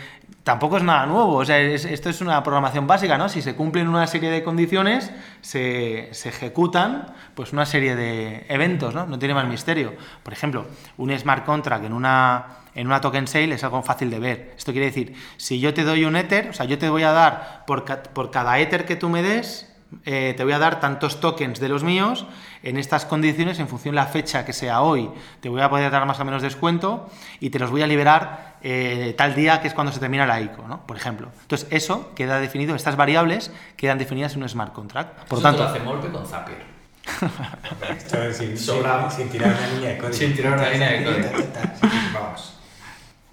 [0.45, 3.29] tampoco es nada nuevo, o sea, es, esto es una programación básica, ¿no?
[3.29, 8.95] Si se cumplen una serie de condiciones, se, se, ejecutan pues una serie de eventos,
[8.95, 9.07] ¿no?
[9.07, 9.95] No tiene más misterio.
[10.23, 10.67] Por ejemplo,
[10.99, 14.55] un smart contract en una, en una token sale es algo fácil de ver.
[14.57, 17.11] Esto quiere decir, si yo te doy un Ether, o sea, yo te voy a
[17.11, 19.70] dar por, por cada Ether que tú me des,
[20.05, 22.27] eh, te voy a dar tantos tokens de los míos
[22.63, 25.91] en estas condiciones, en función de la fecha que sea hoy, te voy a poder
[25.91, 27.09] dar más o menos descuento
[27.41, 30.41] y te los voy a liberar eh, tal día que es cuando se termina la
[30.41, 30.87] ICO, ¿no?
[30.87, 31.29] por ejemplo.
[31.43, 35.27] Entonces, eso queda definido, estas variables quedan definidas en un smart contract.
[35.29, 36.71] Por eso tanto, lo hace Molpe con Zapier.
[38.33, 40.15] Sin, sin, tirar una línea de código.
[40.15, 41.29] Sin tirar una línea de código.
[42.15, 42.55] Vamos.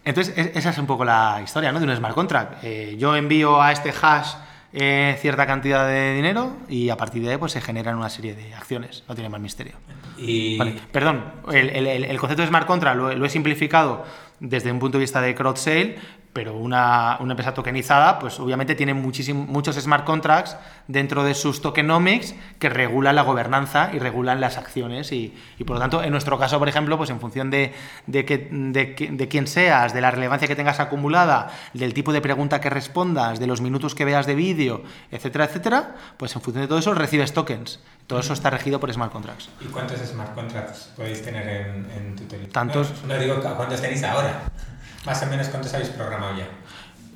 [0.04, 1.80] Entonces, esa es un poco la historia ¿no?
[1.80, 2.64] de un smart contract.
[2.64, 4.30] Eh, yo envío a este hash
[4.80, 8.36] eh, cierta cantidad de dinero y a partir de ahí pues, se generan una serie
[8.36, 9.04] de acciones.
[9.10, 9.74] No tiene más misterio.
[10.18, 10.56] Y...
[10.58, 14.06] Vale, perdón, el, el, el, concepto de smart contract lo, lo, he simplificado
[14.40, 15.98] desde un punto de vista de crowd sale,
[16.38, 20.56] pero una, una empresa tokenizada, pues obviamente tiene muchos smart contracts
[20.88, 25.12] dentro de sus tokenomics que regulan la gobernanza y regulan las acciones.
[25.12, 27.74] Y, y por lo tanto, en nuestro caso, por ejemplo, pues en función de,
[28.06, 32.22] de, que, de, de quién seas, de la relevancia que tengas acumulada, del tipo de
[32.22, 36.62] pregunta que respondas, de los minutos que veas de vídeo, etcétera, etcétera, pues en función
[36.62, 37.80] de todo eso recibes tokens.
[38.06, 39.50] Todo eso está regido por smart contracts.
[39.60, 42.54] ¿Y cuántos smart contracts podéis tener en, en tu teléfono?
[42.54, 42.94] Tantos.
[43.08, 44.44] No, no, digo cuántos tenéis ahora.
[45.06, 46.48] Más o menos cuántos habéis programado ya.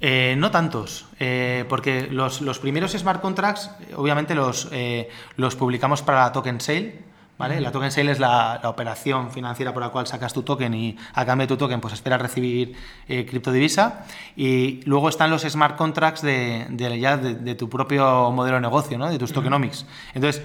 [0.03, 6.01] Eh, no tantos, eh, porque los, los, primeros smart contracts, obviamente los, eh, los publicamos
[6.01, 6.95] para la token sale.
[7.37, 7.61] ¿vale?
[7.61, 10.97] La token sale es la, la, operación financiera por la cual sacas tu token y
[11.13, 14.05] a cambio de tu token pues esperas recibir criptodivisa.
[14.35, 18.61] Y luego están los smart contracts de, de ya de, de, tu propio modelo de
[18.61, 19.07] negocio, ¿no?
[19.07, 19.85] de tus tokenomics.
[20.15, 20.41] Entonces,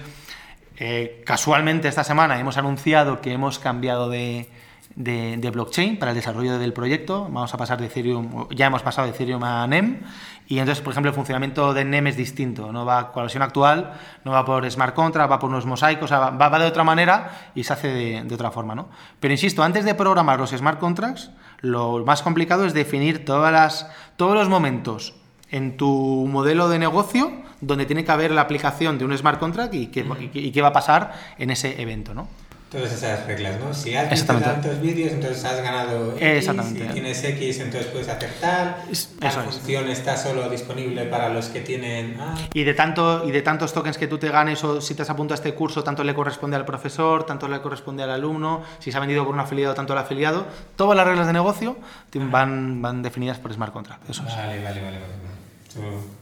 [1.25, 4.49] casualmente esta semana hemos anunciado que hemos cambiado de,
[4.97, 7.23] de, blockchain para el desarrollo del proyecto.
[7.25, 10.01] Vamos a pasar de Ethereum, ya hemos pasado de Ethereum a NEM.
[10.47, 12.71] Y entonces, por ejemplo, el funcionamiento de NEM es distinto.
[12.71, 16.11] No va con la versión actual, no va por smart contract, va por unos mosaicos,
[16.11, 18.73] va, va, de otra manera y se hace de, otra forma.
[18.73, 18.89] ¿no?
[19.19, 21.29] Pero insisto, antes de programar los smart contracts,
[21.61, 25.13] lo más complicado es definir todas las, todos los momentos
[25.49, 27.31] en tu modelo de negocio
[27.61, 30.69] donde tiene que haber la aplicación de un smart contract y qué, y qué va
[30.69, 32.13] a pasar en ese evento.
[32.13, 32.27] ¿no?
[32.69, 33.73] Todas esas reglas, ¿no?
[33.73, 36.85] Si has visto tantos vídeos, entonces has ganado X, Exactamente.
[36.85, 38.75] si tienes X, entonces puedes hacer tal,
[39.21, 39.99] la función es.
[39.99, 42.17] está solo disponible para los que tienen...
[42.19, 42.35] Ah.
[42.53, 45.09] Y, de tanto, y de tantos tokens que tú te ganes o si te has
[45.09, 48.91] apuntado a este curso, tanto le corresponde al profesor, tanto le corresponde al alumno, si
[48.91, 51.77] se ha vendido por un afiliado, tanto al afiliado, todas las reglas de negocio
[52.13, 54.09] van, van definidas por smart contract.
[54.09, 54.63] Eso vale, es.
[54.63, 56.16] vale, vale, vale.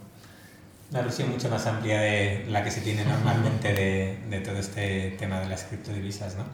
[0.95, 5.13] Una versión mucho más amplia de la que se tiene normalmente de, de todo este
[5.19, 6.45] tema de las criptodivisas, ¿no?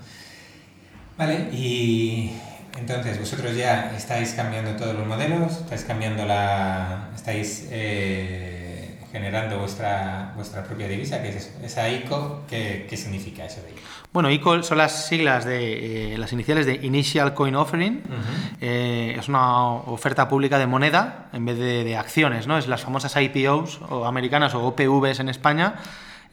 [1.15, 2.31] Vale, y
[2.75, 7.11] entonces vosotros ya estáis cambiando todos los modelos, estáis cambiando la...
[7.15, 8.70] estáis eh,
[9.11, 13.81] generando vuestra, vuestra propia divisa, que es esa ICO, ¿qué, qué significa eso de ICO?
[14.13, 18.03] Bueno, ICO son las siglas de eh, las iniciales de Initial Coin Offering.
[18.05, 18.57] Uh -huh.
[18.61, 22.57] eh, es una oferta pública de moneda en vez de, de, acciones, ¿no?
[22.57, 25.75] Es las famosas IPOs o americanas o OPVs en España.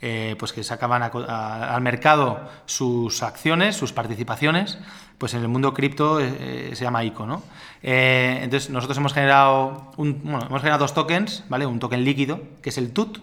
[0.00, 4.78] Eh, pues que sacaban a, al mercado sus acciones, sus participaciones,
[5.18, 7.42] pues en el mundo cripto eh, se llama ICO, ¿no?
[7.82, 11.66] Eh, entonces nosotros hemos generado, bueno, hemos generado dos tokens, ¿vale?
[11.66, 13.18] Un token líquido, que es el TUT,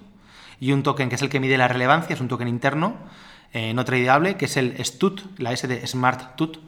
[0.59, 2.95] y un token que es el que mide la relevancia, es un token interno,
[3.53, 6.59] eh, no tradeable, que es el STUT, la S de Smart TUT.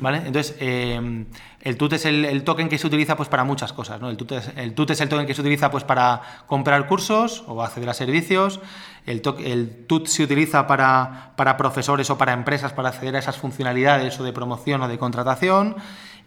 [0.00, 0.18] ¿Vale?
[0.18, 1.26] Entonces, eh,
[1.60, 4.00] el TUT es el, token que se utiliza pues, para muchas cosas.
[4.00, 4.08] ¿no?
[4.08, 7.44] El, TUT es, el TUT es el token que se utiliza pues, para comprar cursos
[7.46, 8.60] o acceder a servicios.
[9.06, 13.36] El, el TUT se utiliza para, para profesores o para empresas para acceder a esas
[13.36, 15.76] funcionalidades o de promoción o de contratación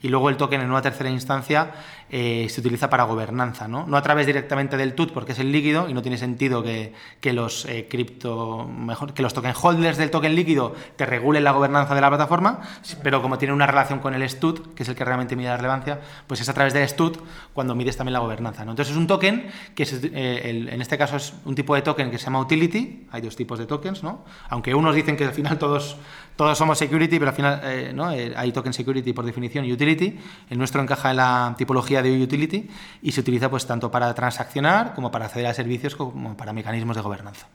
[0.03, 1.71] y luego el token en una tercera instancia
[2.15, 3.87] eh, se utiliza para gobernanza, ¿no?
[3.87, 6.93] no a través directamente del TUT porque es el líquido y no tiene sentido que,
[7.19, 11.53] que los eh, cripto, mejor, que los token holders del token líquido te regulen la
[11.53, 12.61] gobernanza de la plataforma,
[13.01, 15.57] pero como tiene una relación con el STUT, que es el que realmente mide la
[15.57, 17.17] relevancia, pues es a través del STUT
[17.51, 18.63] cuando mides también la gobernanza.
[18.63, 18.73] ¿no?
[18.73, 22.19] Entonces es un token que eh, en este caso es un tipo de token que
[22.19, 24.23] se llama utility, hay dos tipos de tokens, ¿no?
[24.49, 25.97] aunque unos dicen que al final todos
[26.35, 28.11] todos somos security, pero al final eh, ¿no?
[28.11, 30.17] Eh, hay token security por definición y utility.
[30.49, 32.69] El nuestro encaja en la tipología de utility
[33.01, 36.95] y se utiliza pues tanto para transaccionar como para acceder a servicios como para mecanismos
[36.95, 37.47] de gobernanza.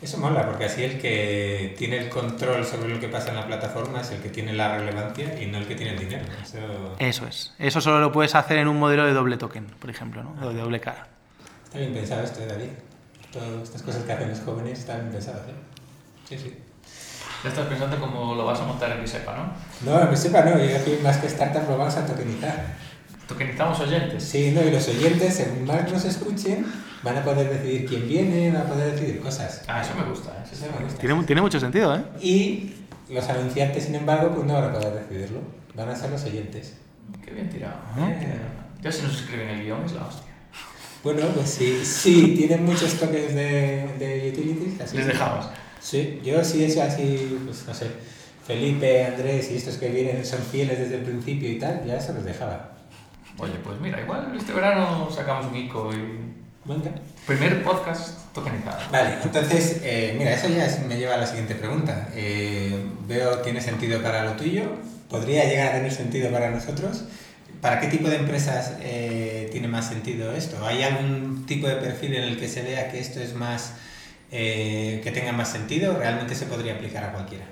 [0.00, 3.46] Eso mola, porque así el que tiene el control sobre lo que pasa en la
[3.46, 6.24] plataforma es el que tiene la relevancia y no el que tiene el dinero.
[7.00, 7.52] Eso, es.
[7.58, 10.48] Eso solo lo puedes hacer en un modelo de doble token, por ejemplo, ¿no?
[10.48, 11.08] de doble cara.
[11.64, 12.70] Está bien pensado esto, David.
[13.32, 15.42] Todas estas cosas que hacen los jóvenes están bien pensadas.
[15.48, 15.54] ¿eh?
[16.28, 16.56] Sí, sí.
[17.42, 19.52] Ya estás pensando cómo lo vas a montar en Bisepa, ¿no?
[19.90, 22.76] No, en Bisepa no, yo aquí más que startup lo vamos a tokenizar.
[23.28, 24.24] ¿Tokenizamos oyentes?
[24.24, 26.64] Sí, no, y los oyentes, según más nos escuchen,
[27.02, 29.62] van a poder decidir quién viene, van a poder decidir cosas.
[29.68, 30.48] Ah, eso me gusta, ¿eh?
[30.50, 30.98] eso me gusta.
[30.98, 32.02] Tiene, tiene mucho sentido, ¿eh?
[32.22, 32.72] Y
[33.10, 35.40] los anunciantes, sin embargo, pues no van a poder decidirlo,
[35.74, 36.74] van a ser los oyentes.
[37.22, 37.76] Qué bien tirado.
[37.98, 38.40] Eh.
[38.80, 40.32] Ya se nos escriben el guion, es la hostia.
[41.04, 44.80] Bueno, pues sí, sí, tienen muchos toques de, de utilities.
[44.80, 45.46] Así Les dejamos.
[45.80, 47.86] Sí, yo sí es así, pues no sé,
[48.46, 52.14] Felipe, Andrés y estos que vienen son fieles desde el principio y tal, ya se
[52.14, 52.77] los dejaba.
[53.38, 56.28] Oye, pues mira, igual este verano sacamos un ICO y...
[56.64, 56.90] Venga.
[57.26, 58.78] Primer podcast tokenizado.
[58.92, 62.08] Vale, entonces, eh, mira, eso ya me lleva a la siguiente pregunta.
[62.14, 64.64] Eh, veo, ¿tiene sentido para lo tuyo?
[65.08, 67.04] ¿Podría llegar a tener sentido para nosotros?
[67.62, 70.64] ¿Para qué tipo de empresas eh, tiene más sentido esto?
[70.66, 73.72] ¿Hay algún tipo de perfil en el que se vea que esto es más
[74.30, 77.46] eh, que tenga más sentido, realmente se podría aplicar a cualquiera.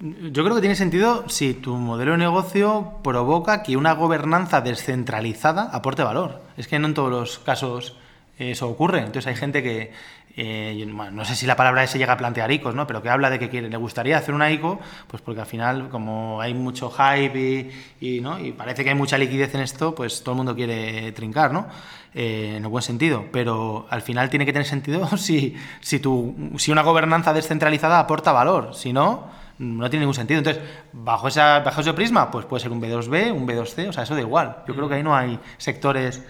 [0.00, 5.70] Yo creo que tiene sentido si tu modelo de negocio provoca que una gobernanza descentralizada
[5.72, 6.42] aporte valor.
[6.56, 7.96] Es que no en todos los casos
[8.38, 8.98] eso ocurre.
[8.98, 9.92] Entonces hay gente que,
[10.36, 12.88] eh, no sé si la palabra se llega a plantear ICOs, ¿no?
[12.88, 15.88] pero que habla de que quiere, le gustaría hacer una ICO, pues porque al final,
[15.88, 18.40] como hay mucho hype y, ¿no?
[18.40, 21.68] y parece que hay mucha liquidez en esto, pues todo el mundo quiere trincar, ¿no?
[22.14, 23.26] Eh, en el buen sentido.
[23.32, 28.32] Pero al final tiene que tener sentido si, si, tu, si una gobernanza descentralizada aporta
[28.32, 28.74] valor.
[28.74, 30.38] Si no, no tiene ningún sentido.
[30.38, 30.62] Entonces,
[30.92, 34.14] bajo, esa, bajo ese prisma, pues puede ser un B2B, un B2C, o sea, eso
[34.14, 34.58] da igual.
[34.66, 36.22] Yo creo que ahí no hay sectores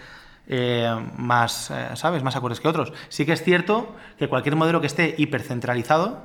[0.46, 2.92] eh, más, eh, ¿sabes?, más acordes que otros.
[3.08, 6.22] Sí que es cierto que cualquier modelo que esté hipercentralizado,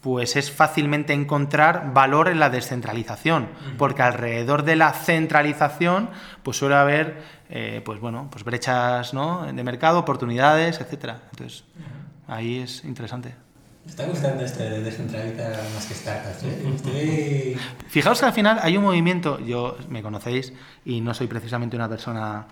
[0.00, 6.10] pues es fácilmente encontrar valor en la descentralización, porque alrededor de la centralización,
[6.42, 11.22] pues suele haber, eh, pues bueno, pues brechas de mercado, oportunidades, etcétera.
[11.30, 11.64] Entonces,
[12.28, 13.43] ahí es interesante.
[13.84, 16.44] Me está gustando este de descentralizar más que startups.
[17.88, 20.54] Fijaos que al final hay un movimiento, yo me conocéis
[20.86, 22.46] y no soy precisamente una persona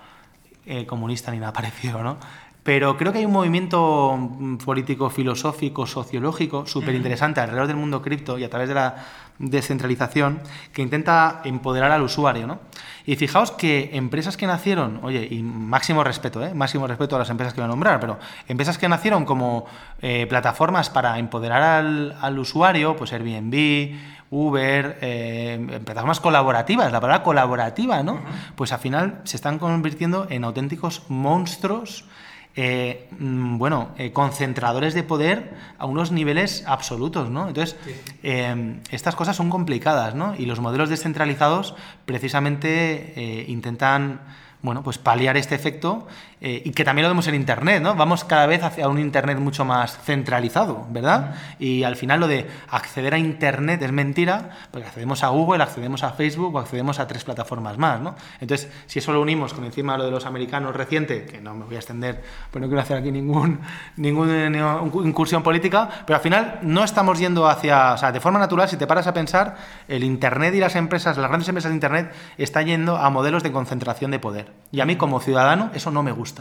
[0.66, 2.18] eh, comunista ni nada parecido, ¿no?
[2.62, 8.03] Pero creo que hay un movimiento mm, político, filosófico, sociológico súper interesante alrededor del mundo
[8.03, 9.05] cripto y a través de la
[9.43, 10.41] descentralización
[10.73, 12.47] que intenta empoderar al usuario.
[12.47, 12.61] ¿no?
[13.05, 16.55] Y fijaos que empresas que nacieron, oye, y máximo respeto, ¿eh?
[16.55, 19.67] máximo respeto a las empresas que voy a nombrar, pero empresas que nacieron como
[20.01, 23.97] eh, plataformas para empoderar al, al, usuario, pues Airbnb,
[24.31, 28.21] Uber, eh, plataformas colaborativas, la palabra colaborativa, ¿no?
[28.55, 32.07] Pues al final se están convirtiendo en auténticos monstruos
[32.55, 37.49] eh, mm, bueno, eh, concentradores de poder a unos niveles absolutos, ¿no?
[37.49, 37.77] Entonces,
[38.23, 40.35] eh, estas cosas son complicadas, ¿no?
[40.37, 44.21] Y los modelos descentralizados precisamente intentan
[44.62, 46.07] bueno, pues paliar este efecto
[46.45, 47.95] eh, y que también lo vemos en Internet, ¿no?
[47.95, 51.37] Vamos cada vez hacia un Internet mucho más centralizado, ¿verdad?
[51.61, 56.03] Y al final lo de acceder a Internet es mentira, porque accedemos a Google, accedemos
[56.03, 58.17] a Facebook o accedemos a tres plataformas más, ¿no?
[58.41, 61.65] Entonces, si eso lo unimos con encima lo de los americanos reciente, que no me
[61.65, 63.61] voy a extender, pues no quiero hacer aquí ningún,
[63.97, 68.69] ninguna incursión política, pero al final no estamos yendo hacia, o sea, de forma natural,
[68.69, 72.13] si te paras a pensar, el Internet y las empresas, las grandes empresas de Internet,
[72.37, 74.53] están yendo a modelos de concentración de poder.
[74.73, 76.32] Y a mí como ciudadano eso no me gusta.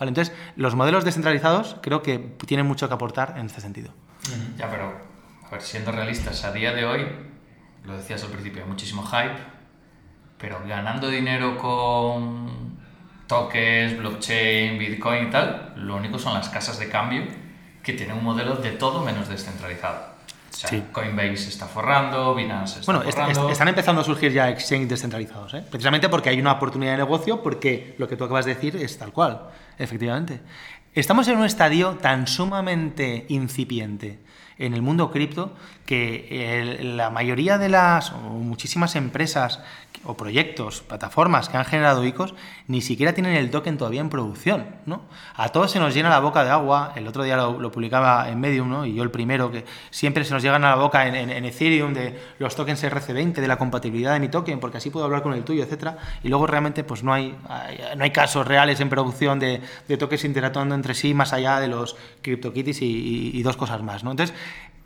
[0.00, 3.90] Entonces, los modelos descentralizados creo que tienen mucho que aportar en este sentido.
[4.58, 4.92] Ya, pero,
[5.46, 7.06] a ver, siendo realistas, a día de hoy,
[7.84, 9.36] lo decías al principio, hay muchísimo hype,
[10.38, 12.76] pero ganando dinero con
[13.26, 17.24] tokens, blockchain, bitcoin y tal, lo único son las casas de cambio
[17.82, 20.13] que tienen un modelo de todo menos descentralizado.
[20.92, 23.50] Coinbase está forrando, Binance está bueno, forrando.
[23.50, 25.64] están empezando a surgir ya exchanges descentralizados, ¿eh?
[25.68, 28.98] precisamente porque hay una oportunidad de negocio, porque lo que tú acabas de decir es
[28.98, 30.40] tal cual, efectivamente.
[30.94, 34.20] Estamos en un estadio tan sumamente incipiente
[34.58, 35.54] en el mundo cripto
[35.86, 39.60] que la mayoría de las, o muchísimas empresas
[40.04, 42.34] o proyectos, plataformas que han generado ICOs,
[42.66, 45.02] ni siquiera tienen el token todavía en producción, ¿no?
[45.34, 48.40] A todos se nos llena la boca de agua, el otro día lo, publicaba en
[48.40, 48.86] Medium, ¿no?
[48.86, 52.18] Y yo el primero, que siempre se nos llegan a la boca en, Ethereum de
[52.38, 55.44] los tokens RC20, de la compatibilidad de mi token, porque así puedo hablar con el
[55.44, 57.36] tuyo, etcétera, y luego realmente pues no hay,
[57.96, 59.60] no hay casos reales en producción de,
[59.98, 64.10] tokens interactuando entre sí más allá de los CryptoKitties y, y dos cosas más, ¿no?
[64.10, 64.34] Entonces,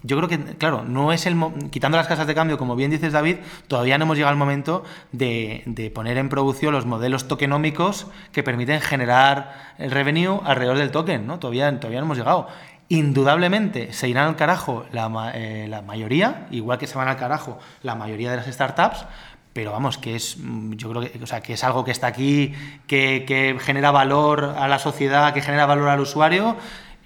[0.02, 1.36] yo creo que, claro, no es el
[1.70, 4.84] quitando las casas de cambio, como bien dices David, todavía no hemos llegado al momento
[5.10, 11.26] de, poner en producción los modelos tokenómicos que permiten generar el revenue alrededor del token,
[11.26, 11.40] ¿no?
[11.40, 12.46] Todavía, todavía no hemos llegado.
[12.88, 17.96] Indudablemente se irán al carajo la, eh, mayoría, igual que se van al carajo la
[17.96, 19.04] mayoría de las startups,
[19.52, 20.36] pero vamos, que es,
[20.76, 22.54] yo creo o sea, que es algo que está aquí,
[22.86, 26.56] que, que genera valor a la sociedad, que genera valor al usuario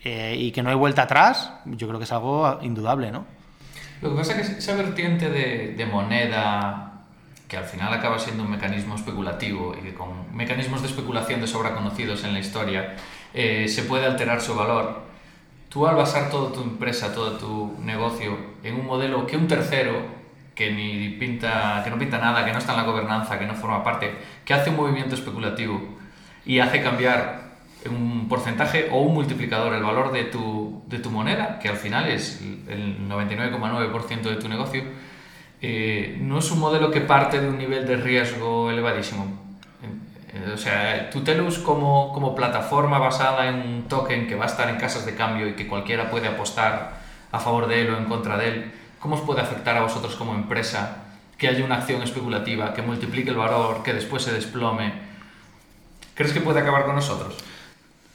[0.05, 3.25] eh, y que no hay vuelta atrás, yo creo que es algo indudable, ¿no?
[4.01, 7.05] Lo que pasa es que esa vertiente de, moneda,
[7.47, 11.47] que al final acaba siendo un mecanismo especulativo y que con mecanismos de especulación de
[11.47, 12.97] sobra conocidos en la historia,
[13.33, 15.03] eh, se puede alterar su valor.
[15.69, 20.23] Tú al basar toda tu empresa, todo tu negocio en un modelo que un tercero
[20.55, 23.55] que ni pinta, que no pinta nada, que no está en la gobernanza, que no
[23.55, 24.13] forma parte,
[24.45, 25.81] que hace un movimiento especulativo
[26.45, 27.52] y hace cambiar
[27.91, 32.09] un porcentaje o un multiplicador, el valor de tu, de tu moneda, que al final
[32.09, 34.85] es el 99,9% de tu negocio,
[35.61, 39.27] eh, no es un modelo que parte de un nivel de riesgo elevadísimo.
[40.35, 44.69] Eh, o sea, Tutelus como, como plataforma basada en un token que va a estar
[44.69, 48.07] en casas de cambio y que cualquiera puede apostar a favor de él o en
[48.07, 51.05] contra de él, ¿cómo os puede afectar a vosotros como empresa
[51.39, 54.93] que haya una acción especulativa, que multiplique el valor, que después se desplome?
[56.15, 57.37] ¿Crees que puede acabar con nosotros?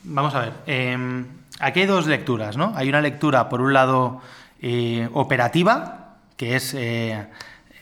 [0.10, 0.54] Vamos a ver.
[0.68, 1.26] Em,
[1.60, 2.72] aquí hay dos lecturas, ¿no?
[2.76, 4.22] Hay una lectura, por un lado,
[4.62, 7.28] eh, operativa, que es eh,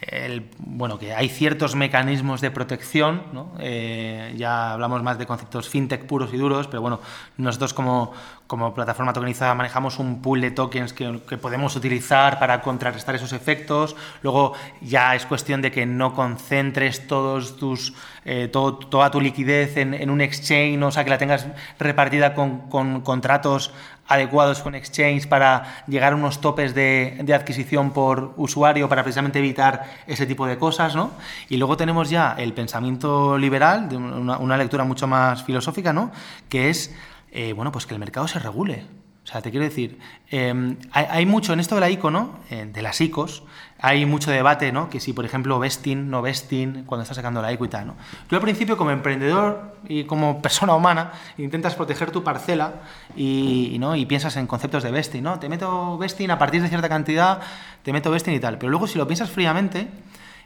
[0.01, 3.53] el, bueno, que hay ciertos mecanismos de protección, ¿no?
[3.59, 6.99] Eh, ya hablamos más de conceptos fintech puros y duros, pero bueno,
[7.37, 8.11] nosotros como,
[8.47, 11.05] como plataforma tokenizada manejamos un pool de tokens que,
[11.37, 13.95] podemos utilizar para contrarrestar esos efectos.
[14.21, 19.77] Luego ya es cuestión de que no concentres todos tus, eh, todo, toda tu liquidez
[19.77, 21.47] en, un exchange, o sea, que la tengas
[21.79, 23.71] repartida con, con contratos
[24.07, 29.39] adecuados con exchange para llegar a unos topes de, de, adquisición por usuario para precisamente
[29.39, 31.11] evitar ese tipo de cosas, ¿no?
[31.49, 36.11] Y luego tenemos ya el pensamiento liberal, de una, una lectura mucho más filosófica, ¿no?
[36.49, 36.95] Que es
[37.35, 38.85] eh, bueno, pues que el mercado se regule.
[39.25, 42.81] O sea, te quiero decir, em, hay, mucho en esto de la ICO, eh, de
[42.81, 43.43] las ICOs,
[43.79, 44.89] hay mucho debate, ¿no?
[44.89, 47.95] Que si, por ejemplo, vesting, no vesting, cuando estás sacando la ICO y tal, ¿no?
[48.27, 52.83] Tú al principio, como emprendedor y como persona humana, intentas proteger tu parcela
[53.17, 53.95] y, ¿no?
[53.95, 55.39] y piensas en conceptos de vesting, ¿no?
[55.39, 57.41] Te meto vesting a partir de cierta cantidad,
[57.83, 58.59] te meto vesting y tal.
[58.59, 59.87] Pero luego, si lo piensas fríamente,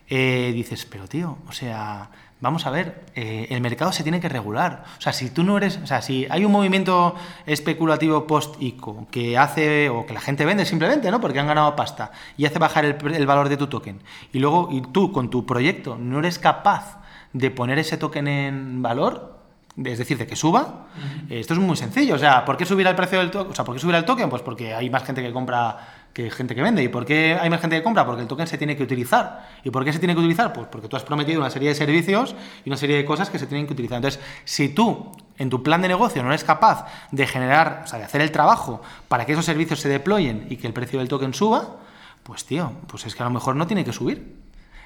[0.08, 2.10] eh, dices, pero tío, o sea,
[2.42, 4.84] vamos a ver, eh, el mercado se tiene que regular.
[4.98, 9.38] O sea, si tú no eres, o sea, si hay un movimiento especulativo post-ICO que
[9.38, 11.20] hace, o que la gente vende simplemente, ¿no?
[11.20, 14.82] Porque han ganado pasta y hace bajar el, valor de tu token, y luego y
[14.82, 17.00] tú con tu proyecto no eres capaz
[17.34, 19.38] de poner ese token en valor,
[19.84, 20.88] es decir, de que suba,
[21.30, 22.16] esto es muy sencillo.
[22.16, 23.52] O sea, ¿por qué subir el precio del token?
[23.52, 24.30] O sea, ¿por qué subir el token?
[24.30, 25.78] Pues porque hay más gente que compra
[26.24, 26.84] que gente que vende.
[26.84, 28.06] ¿Y por qué hay más gente que compra?
[28.06, 29.48] Porque el token se tiene que utilizar.
[29.64, 30.52] ¿Y por qué se tiene que utilizar?
[30.52, 33.40] Pues porque tú has prometido una serie de servicios y una serie de cosas que
[33.40, 33.98] se tienen que utilizar.
[33.98, 38.00] Entonces, si tú en tu plan de negocio no eres capaz de generar, o sea,
[38.00, 41.08] de hacer el trabajo para que esos servicios se deployen y que el precio del
[41.08, 41.78] token suba,
[42.24, 44.39] pues tío, pues es que a lo mejor no tiene que subir.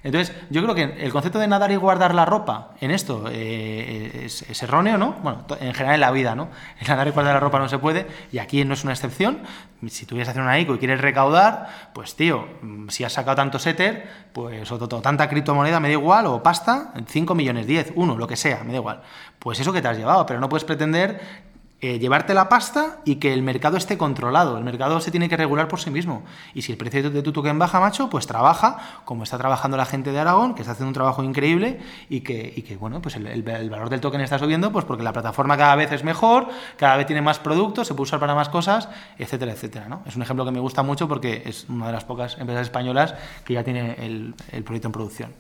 [0.04, 4.24] Entonces, yo creo que el concepto de nadar y guardar la ropa en esto eh,
[4.26, 5.14] es, erróneo, ¿no?
[5.24, 6.50] Bueno, en general en la vida, ¿no?
[6.80, 9.40] El nadar y guardar la ropa no se puede, y aquí no es una excepción.
[9.88, 12.48] Si tuvieras que hacer una ICO y quieres recaudar, pues tío,
[12.90, 17.34] si has sacado tanto Ether, pues o, tanta criptomoneda, me da igual, o pasta, 5
[17.34, 19.02] millones, 10, 1, lo que sea, me da igual.
[19.40, 21.53] Pues eso que te has llevado, pero no puedes pretender
[21.84, 24.58] eh, llevarte la pasta y que el mercado esté controlado.
[24.58, 26.24] El mercado se tiene que regular por sí mismo.
[26.54, 29.86] Y si el precio de tu token baja, macho, pues trabaja como está trabajando la
[29.86, 33.18] gente de Aragón, que está haciendo un trabajo increíble y que, y que bueno, pues
[33.18, 36.96] el, valor del token está subiendo pues porque la plataforma cada vez es mejor, cada
[36.96, 39.90] vez tiene más productos, se puede usar para más cosas, etcétera, etcétera.
[39.90, 40.04] ¿no?
[40.06, 43.14] Es un ejemplo que me gusta mucho porque es una de las pocas empresas españolas
[43.44, 45.34] que ya tiene el, el proyecto en producción.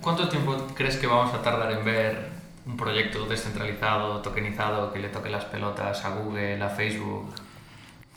[0.00, 5.08] ¿Cuánto tiempo crees que vamos a tardar en ver un proyecto descentralizado, tokenizado, que le
[5.08, 7.32] toque las pelotas a Google, a Facebook?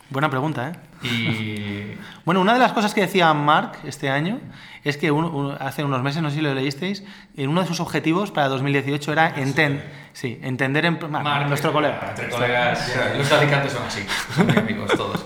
[0.10, 1.08] Buena pregunta, ¿eh?
[1.08, 4.40] Y Bueno, una de las cosas que decía Mark este año
[4.84, 7.04] es que uno- hace unos meses, no sé si lo leísteis,
[7.36, 9.82] en uno de sus objetivos para 2018 era enten-
[10.14, 14.92] sí, entender en, Mark, Marc, nuestro colega, Entre colegas, los alicantes son así, son amigos
[14.96, 15.26] todos.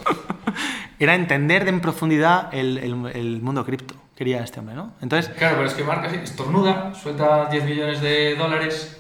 [1.00, 4.94] era entender de en profundidad el, el- el mundo cripto, quería este hombre, ¿no?
[5.02, 8.97] Entonces, Claro, pero es que así estornuda, suelta 10 millones de dólares,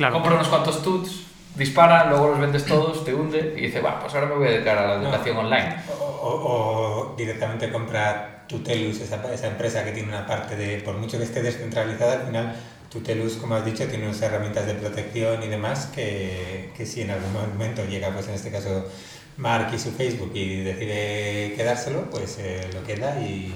[0.00, 1.24] claro, compra unos cuantos tuts,
[1.56, 4.50] dispara, luego los vendes todos, te hunde y dice, va, pues ahora me voy a
[4.52, 5.76] dedicar a la educación online.
[6.00, 10.94] O, o- o directamente compra Tutelus, esa, esa empresa que tiene una parte de, por
[10.96, 12.56] mucho que esté descentralizada, al final
[12.90, 17.10] Tutelus, como has dicho, tiene unas herramientas de protección y demás que, que si en
[17.10, 18.88] algún momento llega, pues en este caso,
[19.36, 23.54] Mark y su Facebook y decide quedárselo, pues eh, lo queda y...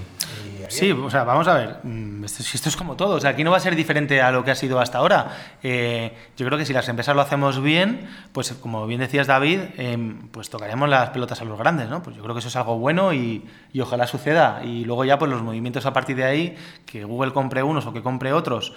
[0.68, 3.44] Sí, o sea, vamos a ver, mm, esto, esto es como todo, o sea, aquí
[3.44, 5.30] no va a ser diferente a lo que ha sido hasta ahora.
[5.62, 9.60] Eh, yo creo que si las empresas lo hacemos bien, pues como bien decías David,
[9.76, 12.02] em, pues tocaremos las pelotas a los grandes, ¿no?
[12.02, 14.62] Pues yo creo que eso es algo bueno y, y ojalá suceda.
[14.64, 16.56] Y luego ya pues los movimientos a partir de ahí,
[16.86, 18.72] que Google compre unos o que compre otros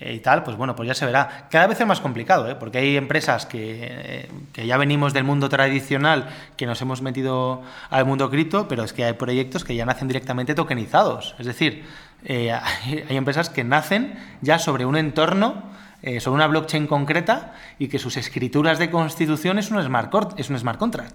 [0.00, 1.46] y tal, pues bueno, pues ya se verá.
[1.50, 2.54] Cada vez es más complicado, ¿eh?
[2.54, 7.62] porque hay empresas que, eh, que ya venimos del mundo tradicional, que nos hemos metido
[7.90, 11.34] al mundo cripto, pero es que hay proyectos que ya nacen directamente tokenizados.
[11.38, 11.84] Es decir,
[12.24, 12.52] eh,
[12.86, 15.72] hay, hay empresas que nacen ya sobre un entorno,
[16.04, 20.50] eh, sobre una blockchain concreta y que sus escrituras de constitución es un smart, es
[20.50, 21.14] un smart contract.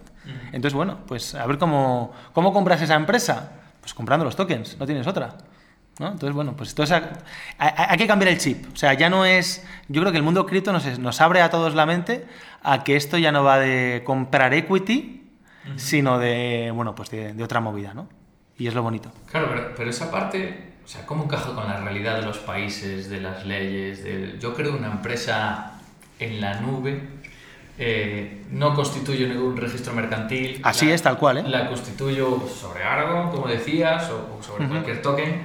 [0.53, 3.51] Entonces, bueno, pues a ver cómo, cómo compras esa empresa.
[3.81, 5.35] Pues comprando los tokens, no tienes otra.
[5.99, 6.07] ¿No?
[6.11, 6.95] Entonces, bueno, pues a-
[7.57, 8.65] a- hay que cambiar el chip.
[8.73, 9.65] O sea, ya no es.
[9.87, 12.25] Yo creo que el mundo cripto nos, nos abre a todos la mente
[12.63, 15.29] a que esto ya no va de comprar equity,
[15.75, 18.07] sino de, bueno, pues de, de otra movida, ¿no?
[18.57, 19.11] Y es lo bonito.
[19.29, 23.09] Claro, pero, pero esa parte, o sea, ¿cómo encaja con la realidad de los países,
[23.09, 24.03] de las leyes?
[24.03, 25.73] del- Yo creo una empresa
[26.19, 27.01] en la nube
[27.79, 30.59] eh, no constituyo ningún registro mercantil.
[30.63, 31.43] Así La- es, tal cual, ¿eh?
[31.43, 34.73] La constituyo sobre Argo, como decías, o, o sobre Ujú.
[34.73, 35.41] cualquier token,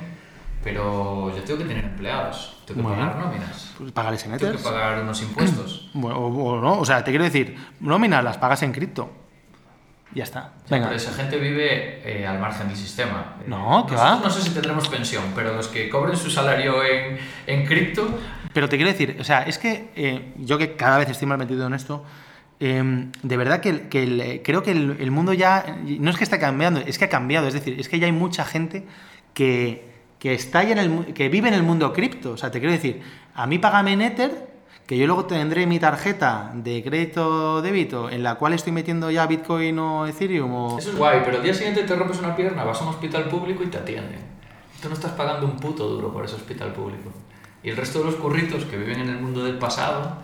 [0.63, 4.59] pero yo tengo que tener empleados, tengo que pagar nóminas, Pues pagar ese tengo que
[4.59, 5.91] pagar unos impuestos.
[5.95, 9.11] Bueno, o, o no, o sea, te quiero decir, nóminas las pagas en cripto.
[10.15, 10.53] Ya está.
[10.65, 10.89] O sea, Venga.
[10.89, 13.37] pero esa gente vive eh, al margen del sistema.
[13.41, 14.21] Eh, No, ¿qué nosotros va?
[14.23, 18.19] No sé si tendremos pensión, pero los que cobren su salario en, en cripto,
[18.53, 21.39] Pero te quiero decir, o sea, es que eh, yo que cada vez estoy más
[21.39, 22.05] metido en esto,
[22.61, 26.25] eh, de verdad que, que el- creo que el, el mundo ya, no es que
[26.25, 28.87] está cambiando, es que ha cambiado, es decir, es que ya hay mucha gente
[29.33, 29.92] que,
[30.23, 33.03] que está en el, que vive en el mundo cripto, o sea, te quiero decir,
[33.35, 34.53] a mí págame en Ether,
[34.87, 39.11] que yo luego tendré mi tarjeta de crédito o débito en la cual estoy metiendo
[39.11, 40.79] ya Bitcoin o Ethereum o...
[40.79, 43.25] eso es guay, pero el día siguiente te rompes una pierna, vas a un hospital
[43.25, 44.21] público y te atienden.
[44.81, 47.11] Tú no estás pagando un puto duro por ese hospital público.
[47.65, 50.19] Y el resto de los curritos que viven en el mundo del pasado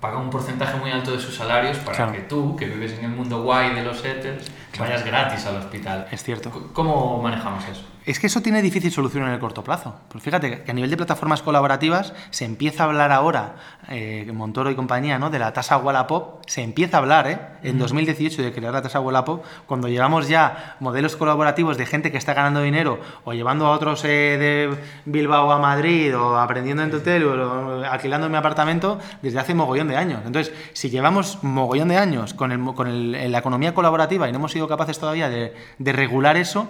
[0.00, 2.12] pagan un porcentaje muy alto de sus salarios para Claro.
[2.12, 6.06] que tú, que vives en el mundo guay de los Ethers, vayas gratis al hospital.
[6.10, 6.50] Es cierto.
[6.72, 7.82] ¿Cómo manejamos eso?
[8.06, 9.94] Es que eso tiene difícil solución en el corto plazo.
[10.10, 13.54] Pues fíjate que a nivel de plataformas colaborativas se empieza a hablar ahora,
[13.88, 15.30] eh, Montoro y compañía, ¿no?
[15.30, 16.42] de la tasa Wallapop.
[16.46, 17.38] Se empieza a hablar ¿eh?
[17.62, 22.18] en 2018 de crear la tasa Wallapop, cuando llevamos ya modelos colaborativos de gente que
[22.18, 24.08] está ganando dinero o llevando a otros eh,
[24.38, 29.88] de Bilbao a Madrid o aprendiendo en Tutel o alquilando mi apartamento desde hace mogollón
[29.88, 30.20] de años.
[30.26, 34.36] Entonces, si llevamos mogollón de años con, el, con el- la economía colaborativa y no
[34.38, 36.68] hemos sido capaces todavía de, de regular eso,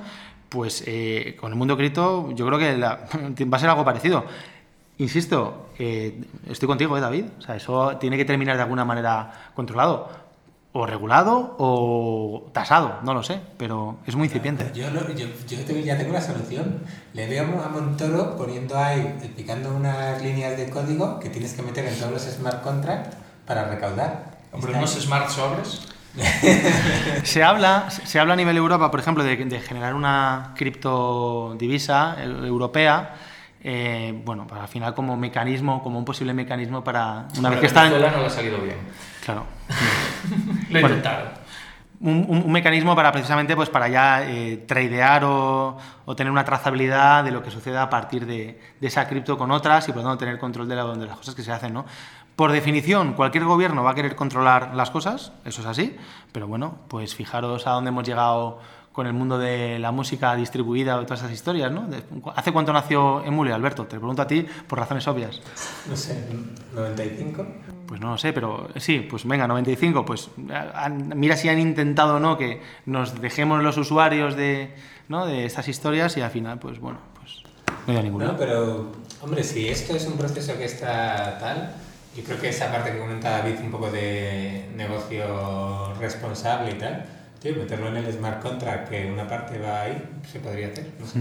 [0.49, 3.01] pues eh, con el mundo cripto yo creo que la-
[3.53, 4.24] va a ser algo parecido.
[4.99, 7.24] Insisto, eh, estoy contigo, ¿eh, David?
[7.38, 10.09] O sea, eso tiene que terminar de alguna manera controlado,
[10.76, 14.70] o regulado o tasado, no lo sé, pero es muy incipiente.
[14.74, 16.80] Yo, yo, yo tengo- ya tengo la solución.
[17.12, 21.86] Le veo a Montoro poniendo ahí, explicando unas líneas de código que tienes que meter
[21.86, 23.16] en todos los smart contracts
[23.47, 24.38] para recaudar.
[24.53, 25.80] Hombre, unos smart sobres.
[27.24, 32.24] Se habla, se habla a nivel Europa, por ejemplo, de, de generar una criptodivisa eh,
[32.46, 33.14] europea,
[33.62, 37.66] eh, bueno, para al final como mecanismo, como un posible mecanismo para una vez que
[37.66, 37.84] están...
[37.90, 38.76] Venezuela no le ha salido bien.
[39.24, 39.46] Claro.
[40.70, 40.88] Lo Bueno.
[40.96, 41.28] intentaron.
[42.00, 46.44] un, un- un mecanismo para precisamente pues para ya eh, tradear o, o tener una
[46.44, 50.02] trazabilidad de lo que suceda a partir de, de esa cripto con otras y por
[50.02, 51.86] lo tanto tener control de, la- de las cosas que se hacen, ¿no?
[52.37, 55.97] Por definición, cualquier gobierno va a querer controlar las cosas, eso es así,
[56.32, 58.59] pero bueno, pues fijaros a dónde hemos llegado
[58.93, 61.89] con el mundo de la música distribuida o todas esas historias, ¿no?
[62.35, 63.87] ¿Hace cuánto nació Emule, Alberto?
[63.87, 65.41] Te lo pregunto a ti por razones obvias.
[65.89, 66.24] No sé,
[66.74, 67.47] 95.
[67.87, 70.30] Pues no lo sé, pero sí, pues venga, 95, pues
[70.74, 74.74] han- mira si han intentado o no que nos dejemos los usuarios de,
[75.09, 75.26] ¿no?
[75.26, 77.43] de estas historias y al final, pues bueno, pues
[77.89, 78.26] no hay ninguno.
[78.26, 81.74] No, pero, hombre, si esto es un proceso que está tal,
[82.16, 87.04] yo creo que esa parte que comenta David, un poco de negocio responsable y tal,
[87.44, 90.02] Sí, meterlo en el smart contract, que una parte va ahí,
[90.32, 90.86] se podría hacer.
[90.98, 91.18] No sé.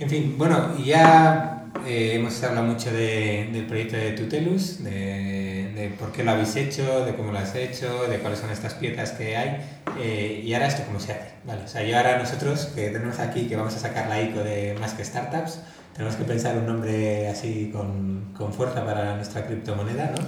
[0.00, 5.94] En fin, bueno, ya eh, hemos hablado mucho de, del proyecto de Tutelus, de, de,
[5.98, 9.12] por qué lo habéis hecho, de cómo lo has hecho, de cuáles son estas piezas
[9.12, 9.66] que hay.
[9.98, 11.30] Eh, y ahora esto cómo se hace.
[11.46, 14.40] Vale, o sea, y ahora nosotros que tenemos aquí, que vamos a sacar la ICO
[14.40, 15.60] de Más que Startups,
[15.98, 20.24] tenemos que pensar un nombre así con, con fuerza para nuestra criptomoneda, ¿no?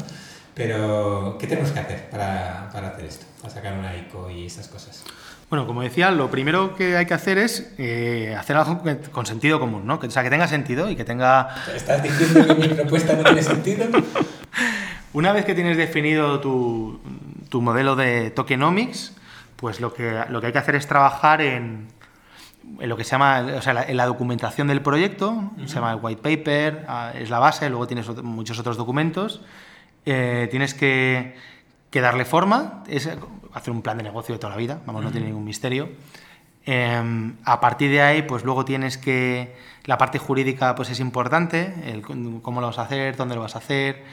[0.53, 3.25] Pero, ¿qué tenemos que hacer para, para hacer esto?
[3.41, 5.05] Para sacar una ICO y esas cosas.
[5.49, 9.61] Bueno, como decía, lo primero que hay que hacer es eh, hacer algo con sentido
[9.61, 10.01] común, ¿no?
[10.01, 11.55] Que, o sea, que tenga sentido y que tenga...
[11.73, 13.87] ¿Estás diciendo que mi propuesta no tiene sentido?
[15.13, 17.01] Una vez que tienes definido tu,
[17.49, 19.13] tu modelo de tokenomics,
[19.55, 21.87] pues lo que, lo que hay que hacer es trabajar en
[22.79, 26.23] lo que se llama, o sea, en la documentación del proyecto, se llama el white
[26.23, 29.43] paper, ah, es la base, luego tienes muchos otros documentos,
[30.07, 31.37] eh, tienes que,
[31.91, 33.09] que, darle forma, es
[33.53, 35.91] hacer un plan de negocio de toda la vida, vamos, no tiene ningún misterio.
[36.67, 41.75] Em, a partir de ahí, pues luego tienes que, la parte jurídica pues es importante,
[41.87, 44.05] el, cómo lo vas a hacer, dónde lo vas a hacer.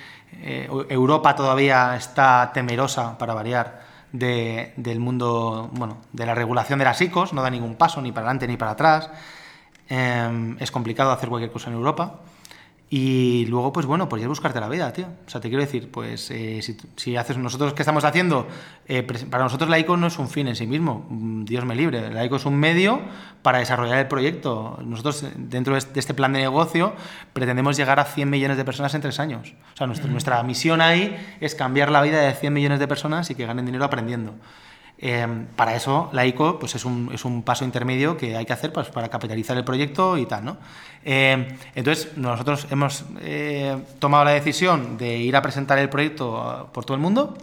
[0.41, 3.81] Eh, Europa todavía está temerosa, para variar,
[4.11, 8.11] de, del mundo, bueno, de la regulación de las ICOs, no da ningún paso ni
[8.11, 9.09] para adelante ni para atrás.
[9.89, 12.19] Em, es complicado hacer cualquier cosa en Europa.
[12.89, 15.07] Y luego, pues bueno, ya buscarte la vida, tío.
[15.25, 16.61] O sea, te quiero decir, pues eh,
[16.95, 18.47] si, haces nosotros, ¿qué estamos haciendo?
[18.87, 21.75] Eh, para nosotros la ICO no es un fin en sí mismo, mm, Dios me
[21.75, 22.09] libre.
[22.13, 23.01] La ICO es un medio
[23.41, 24.79] para desarrollar el proyecto.
[24.85, 26.93] Nosotros, dentro de este plan de negocio,
[27.33, 29.53] pretendemos llegar a 100 millones de personas en tres años.
[29.73, 33.29] O sea, nuestra, nuestra misión ahí es cambiar la vida de 100 millones de personas
[33.29, 34.33] y que ganen dinero aprendiendo.
[34.99, 38.53] Em, para eso la ICO pues es, un, es, un, paso intermedio que hay que
[38.53, 40.45] hacer pues, para capitalizar el proyecto y tal.
[40.45, 40.57] ¿no?
[41.05, 41.45] Em,
[41.75, 46.95] entonces nosotros hemos eh, tomado la decisión de ir a presentar el proyecto por todo
[46.95, 47.37] el mundo,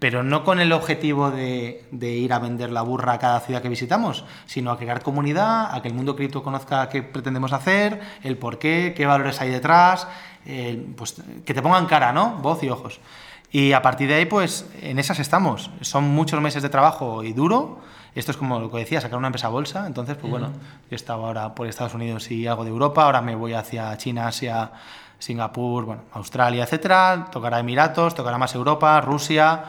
[0.00, 3.68] pero no con el objetivo de, ir a vender la burra a cada ciudad que
[3.68, 8.36] visitamos, sino a crear comunidad, a que el mundo cripto conozca qué pretendemos hacer, el
[8.36, 10.08] por qué, qué valores hay detrás,
[10.96, 12.38] pues que te pongan cara, ¿no?
[12.40, 12.98] Voz y ojos.
[13.52, 15.70] Y a partir de ahí, pues en esas estamos.
[15.80, 17.80] Son muchos meses de trabajo y duro.
[18.14, 19.86] Esto es como lo que decía, sacar una empresa a bolsa.
[19.86, 23.22] Entonces, pues bueno, yo he estado ahora por Estados Unidos y algo de Europa, ahora
[23.22, 24.72] me voy hacia China, Asia,
[25.18, 27.28] Singapur, bueno, Australia, etcétera.
[27.30, 29.64] Tocará Emiratos, tocará más Europa, Rusia.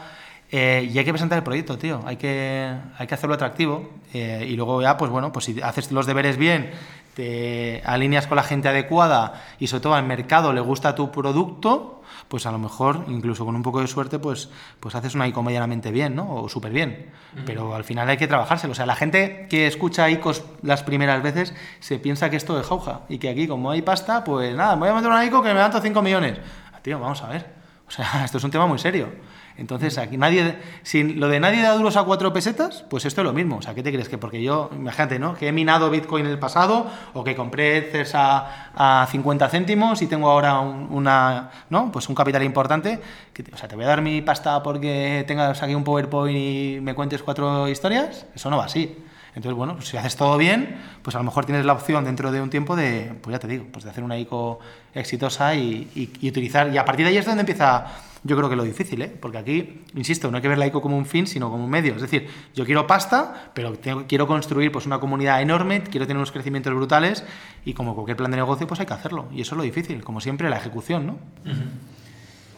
[0.50, 2.02] Eh, y hay que presentar el proyecto, tío.
[2.04, 3.90] Hay que, hay que hacerlo atractivo.
[4.12, 6.70] Eh, y luego ya, pues bueno, pues si haces los deberes bien,
[7.14, 12.01] te alineas con la gente adecuada y sobre todo al mercado le gusta tu producto,
[12.32, 14.48] pues a lo mejor, incluso con un poco de suerte, pues,
[14.80, 16.34] pues haces una ICO medianamente bien, ¿no?
[16.34, 17.12] O súper bien.
[17.44, 18.72] Pero al final hay que trabajárselo.
[18.72, 22.66] O sea, la gente que escucha ICOs las primeras veces se piensa que esto es
[22.66, 25.42] jauja y que aquí, como hay pasta, pues nada, me voy a meter una ICO
[25.42, 26.38] que me levanto 5 millones.
[26.72, 27.52] Ah, tío, vamos a ver.
[27.86, 29.10] O sea, esto es un tema muy serio.
[29.56, 33.24] Entonces, aquí nadie, sin lo de nadie da duros a cuatro pesetas, pues esto es
[33.24, 33.56] lo mismo.
[33.58, 34.08] O sea, ¿qué te crees?
[34.08, 35.34] Que porque yo, imagínate, ¿no?
[35.34, 40.06] Que he minado Bitcoin en el pasado o que compré CES a, 50 céntimos y
[40.06, 41.92] tengo ahora un, una, ¿no?
[41.92, 43.00] Pues un capital importante.
[43.32, 46.80] Que, o sea, ¿te voy a dar mi pasta porque tengas aquí un PowerPoint y
[46.80, 48.26] me cuentes cuatro historias?
[48.34, 48.96] Eso no va así.
[49.34, 52.30] Entonces, bueno, pues si haces todo bien, pues a lo mejor tienes la opción dentro
[52.32, 54.58] de un tiempo de, pues ya te digo, pues de hacer una ICO
[54.94, 56.72] exitosa y, utilizar.
[56.72, 57.86] Y a partir de ahí es donde empieza
[58.24, 59.12] yo creo que lo difícil, ¿eh?
[59.20, 61.70] porque aquí, insisto, no hay que ver la ICO como un fin, sino como un
[61.70, 61.96] medio.
[61.96, 63.76] Es decir, yo quiero pasta, pero
[64.06, 67.24] quiero construir pues, una comunidad enorme, quiero tener unos crecimientos brutales
[67.64, 69.28] y como cualquier plan de negocio, pues hay que hacerlo.
[69.32, 71.06] Y eso es lo difícil, como siempre, la ejecución.
[71.06, 71.18] ¿no?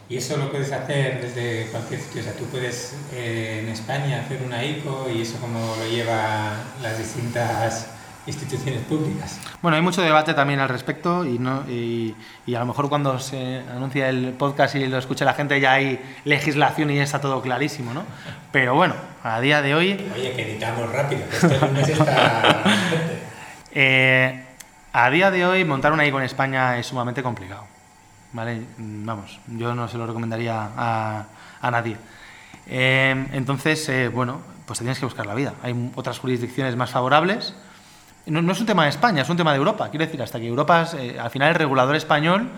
[0.07, 2.21] Y eso lo puedes hacer desde cualquier sitio.
[2.21, 6.53] O sea, tú puedes eh, en España hacer una ICO y eso como lo lleva
[6.81, 7.87] las distintas
[8.27, 9.39] instituciones públicas.
[9.61, 12.15] Bueno, hay mucho debate también al respecto y, no, y,
[12.55, 15.99] a lo mejor cuando se anuncia el podcast y lo escucha la gente ya hay
[16.23, 18.03] legislación y ya está todo clarísimo, ¿no?
[18.51, 20.11] Pero bueno, a día de hoy...
[20.13, 22.63] Oye, que editamos rápido, que este lunes está...
[23.73, 24.43] eh,
[24.91, 27.65] a día de hoy montar una ICO en España es sumamente complicado,
[28.35, 28.61] ¿vale?
[28.77, 31.25] Vamos, yo no se lo recomendaría a,
[31.71, 31.97] nadie.
[32.67, 35.53] Eh, entonces, eh, bueno, pues te que buscar la vida.
[35.63, 37.55] Hay otras jurisdicciones más favorables,
[38.27, 39.89] no, es un tema de España, es un tema de Europa.
[39.89, 42.49] Quiero decir, hasta que Europa, eh, al final el regulador español,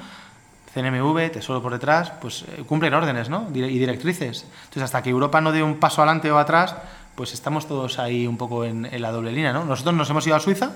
[0.73, 3.47] CNMV, Tesoro por detrás, pues eh, cumplen órdenes ¿no?
[3.53, 4.45] y directrices.
[4.63, 6.75] Entonces, hasta que Europa no dé un paso adelante o atrás,
[7.15, 9.51] pues estamos todos ahí un poco en, la doble línea.
[9.51, 9.65] ¿no?
[9.65, 10.71] Nosotros nos hemos ido a Suiza,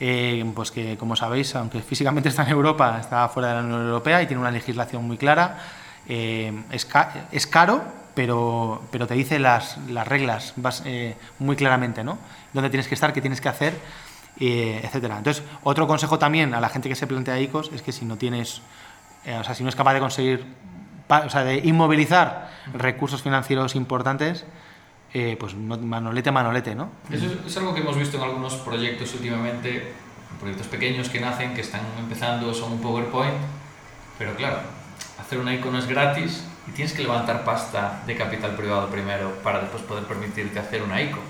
[0.00, 3.86] eh, pues que, como sabéis, aunque físicamente está en Europa, está fuera de la Unión
[3.86, 5.58] Europea y tiene una legislación muy clara.
[6.08, 6.88] es,
[7.32, 7.82] es, caro,
[8.14, 10.54] pero, pero te dice las, las reglas
[11.38, 12.18] muy claramente, ¿no?
[12.52, 13.74] Dónde tienes que estar, qué tienes que hacer
[14.40, 15.18] etcétera.
[15.18, 18.16] Entonces, otro consejo también a la gente que se plantea ICOs es que si no
[18.16, 18.62] tienes,
[19.24, 20.46] eh, o sea, si no es capaz de conseguir,
[21.08, 24.44] o sea, de inmovilizar recursos financieros importantes,
[25.14, 26.90] eh, pues manolete a manolete, ¿no?
[27.10, 29.92] Es, algo que hemos visto en algunos proyectos últimamente,
[30.38, 33.36] proyectos pequeños que nacen, que están empezando, son un PowerPoint,
[34.18, 34.58] pero claro,
[35.18, 39.60] hacer una icono es gratis y tienes que levantar pasta de capital privado primero para
[39.60, 41.20] después poder permitirte hacer una ICO.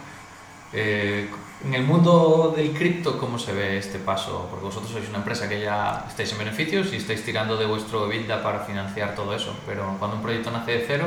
[0.72, 1.28] Eh,
[1.64, 4.46] en el mundo del cripto, ¿cómo se ve este paso?
[4.50, 8.06] Porque vosotros sois una empresa que ya estáis en beneficios y estáis tirando de vuestro
[8.06, 11.06] EBITDA para financiar todo eso, pero cuando un proyecto nace de cero,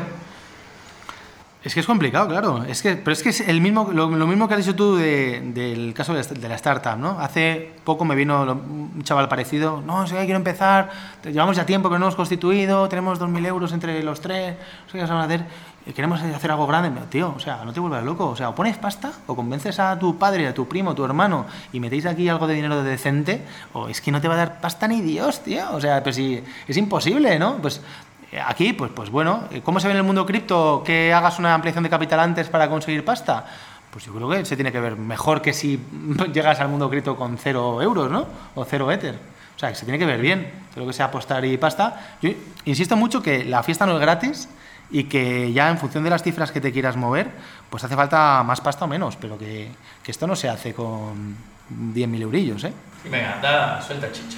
[1.63, 2.63] es que es complicado, claro.
[2.63, 5.93] Es que, pero es que es el mismo, lo, mismo que has dicho tú del
[5.95, 7.19] caso de la startup, ¿no?
[7.19, 10.89] Hace poco me vino un chaval parecido, no, sé, quiero empezar,
[11.23, 14.55] llevamos ya tiempo que no hemos constituido, tenemos 2.000 euros entre los tres,
[14.85, 15.45] no sé qué vamos a hacer,
[15.93, 16.91] queremos hacer algo grande.
[17.09, 19.97] Tío, o sea, no te vuelvas loco, o sea, o pones pasta, o convences a
[19.97, 23.43] tu padre, a tu primo, a tu hermano, y metéis aquí algo de dinero decente,
[23.73, 25.63] o es que no te va a dar pasta ni Dios, tío.
[25.73, 27.57] O sea, pues si es imposible, ¿no?
[27.57, 27.81] Pues
[28.45, 31.83] Aquí, pues, pues bueno, ¿cómo se ve en el mundo cripto que hagas una ampliación
[31.83, 33.45] de capital antes para conseguir pasta?
[33.91, 35.79] Pues yo creo que se tiene que ver mejor que si
[36.33, 38.25] llegas al mundo cripto con cero euros, ¿no?
[38.55, 39.15] O cero Ether.
[39.55, 40.49] O sea, se tiene que ver bien.
[40.73, 42.15] Creo que sea apostar y pasta.
[42.21, 42.29] Yo
[42.65, 44.47] insisto mucho que la fiesta no es gratis
[44.89, 47.29] y que ya en función de las cifras que te quieras mover,
[47.69, 49.71] pues hace falta más pasta o menos, pero que
[50.07, 51.35] esto no se hace con
[51.93, 52.73] 10.000 eurillos, ¿eh?
[53.03, 54.37] Venga, da, suelta chicha.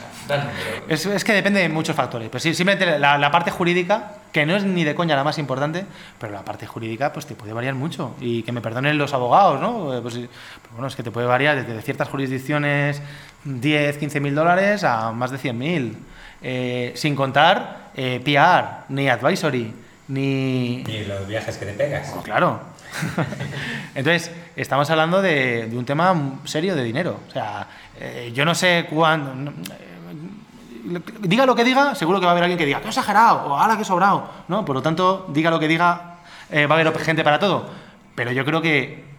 [0.87, 2.29] Es, es, que depende de muchos factores.
[2.29, 5.37] Pues sí, simplemente la, la, parte jurídica, que no es ni de coña la más
[5.37, 5.85] importante,
[6.17, 8.15] pero la parte jurídica pues te puede variar mucho.
[8.21, 9.93] Y que me perdonen los abogados, ¿no?
[9.93, 10.29] Eh, pues, pues,
[10.71, 13.01] bueno, es que te puede variar desde ciertas jurisdicciones
[13.43, 15.97] 10, 15 mil dólares a más de 100 mil.
[16.41, 19.73] Eh, sin contar eh, PR, ni advisory,
[20.07, 20.83] ni...
[20.83, 22.13] Ni los viajes que te pegas.
[22.23, 22.72] Claro.
[23.95, 27.19] Entonces, estamos hablando de, un tema serio de dinero.
[27.27, 27.67] O sea,
[27.99, 29.51] eh, yo no sé cuándo.
[29.51, 33.47] Eh, diga lo que diga, seguro que va a haber alguien que diga, qué exagerado,
[33.47, 34.29] o ahora que sobrado.
[34.47, 34.65] ¿no?
[34.65, 36.17] Por lo tanto, diga lo que diga,
[36.49, 37.69] eh, va a haber gente para todo.
[38.15, 39.13] Pero yo creo que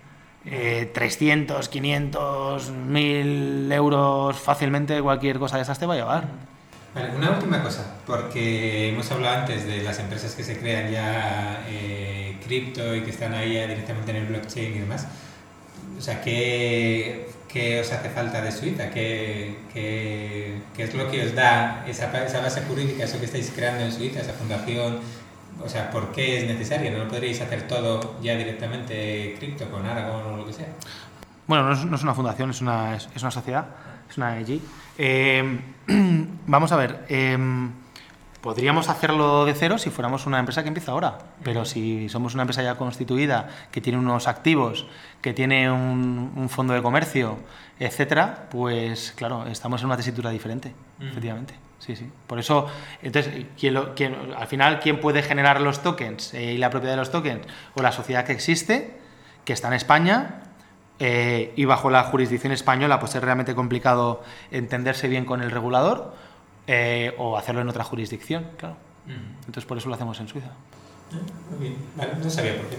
[0.93, 6.53] 300, 500, 1000 euros fácilmente cualquier cosa de esas te va a llevar.
[6.95, 11.64] Vale, una última cosa, porque hemos hablado antes de las empresas que se crean ya
[12.45, 15.07] cripto y que están ahí directamente en el blockchain y demás.
[15.99, 18.90] O sea, ¿qué, qué os hace falta de Suiza?
[18.90, 23.53] ¿Qué, qué, qué es lo que os da esa, esa, base jurídica, eso que estáis
[23.55, 24.99] creando en Suiza, esa fundación?
[25.64, 26.90] O sea, ¿por qué es necesario?
[26.90, 30.66] ¿No lo podríais hacer todo ya directamente cripto con Aragon o lo que sea?
[31.47, 33.66] Bueno, no es, no es una fundación, es una, es, una sociedad,
[34.15, 34.61] es una EG.
[34.97, 35.61] Eh,
[36.47, 37.05] vamos a ver.
[37.09, 37.37] Eh,
[38.45, 42.43] Podríamos hacerlo de cero si fuéramos una empresa que empieza ahora, pero si somos una
[42.43, 44.87] empresa ya constituida, que tiene unos activos,
[45.23, 47.39] que tiene un, fondo de comercio,
[47.81, 51.55] etcétera, pues claro, estamos en una tesitura diferente, efectivamente.
[51.79, 52.07] Sí, sí.
[52.27, 52.67] Por eso,
[53.01, 57.11] entonces, ¿quién al final, ¿quién puede generar los tokens eh, y la propiedad de los
[57.11, 57.47] tokens?
[57.73, 58.99] O la sociedad que existe,
[59.47, 60.43] que está en España,
[61.01, 66.14] eh, y bajo la jurisdicción española, pues es realmente complicado entenderse bien con el regulador
[66.66, 68.76] eh, o hacerlo en otra jurisdicción, claro.
[69.40, 70.51] Entonces por eso lo hacemos en Suiza.
[71.51, 72.78] Muy bien, vale, no sabía por qué.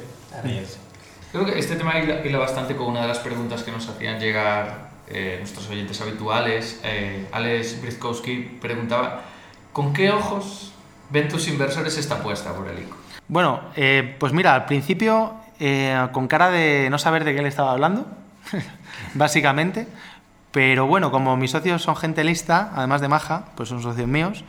[1.32, 4.90] Creo que este tema hila, bastante con una de las preguntas que nos hacían llegar
[5.08, 6.80] eh, nuestros oyentes habituales.
[6.84, 9.22] Eh, Alex Briskowski preguntaba,
[9.72, 10.72] ¿con qué ojos
[11.12, 12.98] ven tus inversores esta apuesta por el ICO?
[13.28, 13.62] Bueno,
[14.20, 15.36] pues mira, al principio
[16.12, 18.08] con cara de no saber de qué le estaba hablando,
[19.14, 19.88] básicamente,
[20.52, 24.46] pero bueno, como mis socios son gente lista, además de maja, pues son socios míos,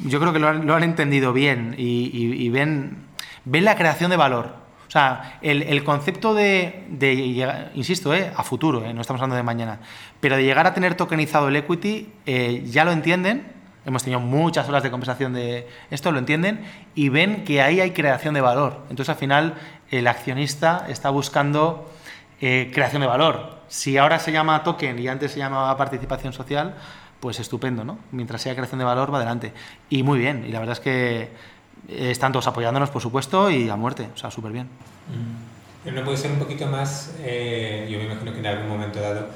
[0.00, 2.96] yo creo que lo han, entendido bien y, ven,
[3.44, 4.64] ven la creación de valor.
[4.88, 9.42] O sea, el, concepto de, de insisto, eh, a futuro, eh, no estamos hablando de
[9.42, 9.78] mañana,
[10.20, 13.46] pero de llegar a tener tokenizado el equity, eh, ya lo entienden,
[13.86, 16.64] hemos tenido muchas horas de conversación de esto, lo entienden
[16.94, 18.78] y ven que ahí hay creación de valor.
[18.90, 19.54] Entonces, al final,
[19.90, 21.90] el accionista está buscando
[22.38, 23.58] creación de valor.
[23.68, 26.74] Si ahora se llama token y antes se llamaba participación social,
[27.20, 27.98] pues estupendo, ¿no?
[28.12, 29.54] Mientras sea creación de valor, va adelante.
[29.88, 31.30] Y muy bien, y la verdad es que
[31.88, 34.68] están todos apoyándonos, por supuesto, y a muerte, o sea, súper bien.
[35.08, 35.54] Mm.
[35.94, 39.28] No puede ser un poquito más, eh, yo me imagino que en algún momento dado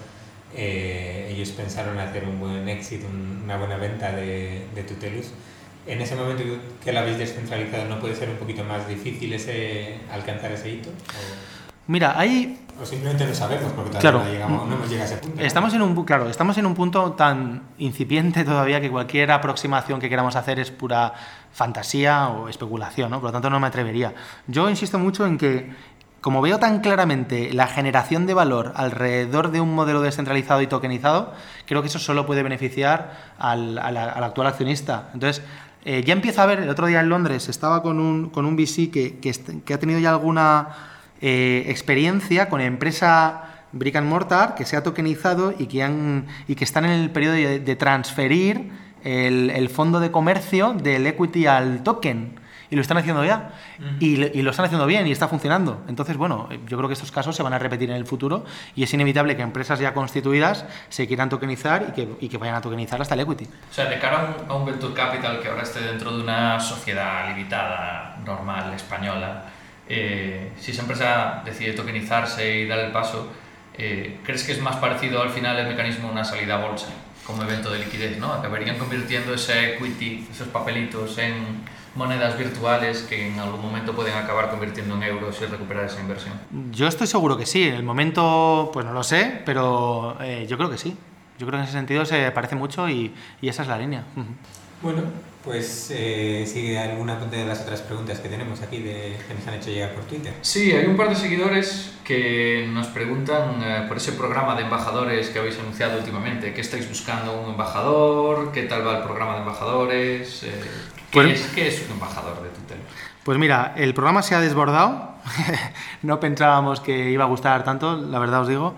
[0.54, 3.06] eh, ellos pensaron hacer un buen éxito,
[3.44, 5.30] una buena venta de, de Tutelus.
[5.86, 6.42] En ese momento
[6.84, 10.90] que la habéis descentralizado, ¿no puede ser un poquito más difícil ese, alcanzar ese hito?
[11.86, 15.20] Mira, hay o simplemente no sabemos porque todavía no, llegamos, no hemos llegado a ese
[15.20, 15.42] punto.
[15.42, 20.08] Estamos en un, claro, estamos en un punto tan incipiente todavía que cualquier aproximación que
[20.08, 21.12] queramos hacer es pura
[21.52, 23.20] fantasía o especulación, ¿no?
[23.20, 24.14] Por lo tanto no me atrevería.
[24.46, 25.72] Yo insisto mucho en que
[26.20, 31.32] como veo tan claramente la generación de valor alrededor de un modelo descentralizado y tokenizado,
[31.66, 35.10] creo que eso solo puede beneficiar al, actual accionista.
[35.14, 35.44] Entonces,
[35.84, 38.56] eh, ya empiezo a ver, el otro día en Londres estaba con un, con un
[38.56, 40.68] VC que, que, ha tenido ya alguna
[41.20, 46.54] eh, experiencia con empresa brick and mortar que se ha tokenizado y que, han, y
[46.54, 48.70] que están en el periodo de, transferir
[49.04, 52.40] el, fondo de comercio del equity al token
[52.70, 53.52] y lo están haciendo ya.
[54.00, 55.82] y, lo están haciendo bien y está funcionando.
[55.88, 58.44] Entonces, bueno, yo creo que estos casos se van a repetir en el futuro
[58.74, 62.56] y es inevitable que empresas ya constituidas se quieran tokenizar y que, y que vayan
[62.56, 63.44] a tokenizar hasta el equity.
[63.44, 67.28] O sea, de cara a un, venture capital que ahora esté dentro de una sociedad
[67.28, 69.44] limitada, normal, española,
[69.88, 73.28] eh, si esa empresa decide tokenizarse y dar el paso,
[73.74, 76.88] eh, ¿crees que es más parecido al final el mecanismo de una salida a bolsa
[77.24, 78.18] como evento de liquidez?
[78.18, 78.32] ¿no?
[78.32, 81.64] Acabarían convirtiendo ese equity, esos papelitos en
[81.94, 86.34] monedas virtuales que en algún momento pueden acabar convirtiendo en euros y recuperar esa inversión?
[86.72, 87.64] Yo estoy seguro que sí.
[87.64, 90.96] En el momento, pues no lo sé, pero eh, yo creo que sí.
[91.38, 94.04] Yo creo que en ese sentido se parece mucho y, y esa es la línea.
[94.82, 95.02] Bueno,
[95.44, 99.54] pues eh, sigue alguna de las otras preguntas que tenemos aquí de, que nos han
[99.54, 100.32] hecho llegar por Twitter.
[100.40, 105.30] Sí, hay un par de seguidores que nos preguntan eh, por ese programa de embajadores
[105.30, 106.52] que habéis anunciado últimamente.
[106.54, 108.52] ¿Qué estáis buscando un embajador?
[108.52, 110.42] ¿Qué tal va el programa de embajadores?
[110.42, 110.52] Eh,
[111.10, 112.48] ¿qué, pues, es, ¿Qué, es, un embajador de?
[113.28, 115.12] Pues mira, el programa se ha desbordado.
[116.02, 118.74] no pensábamos que iba a gustar tanto, la verdad os digo.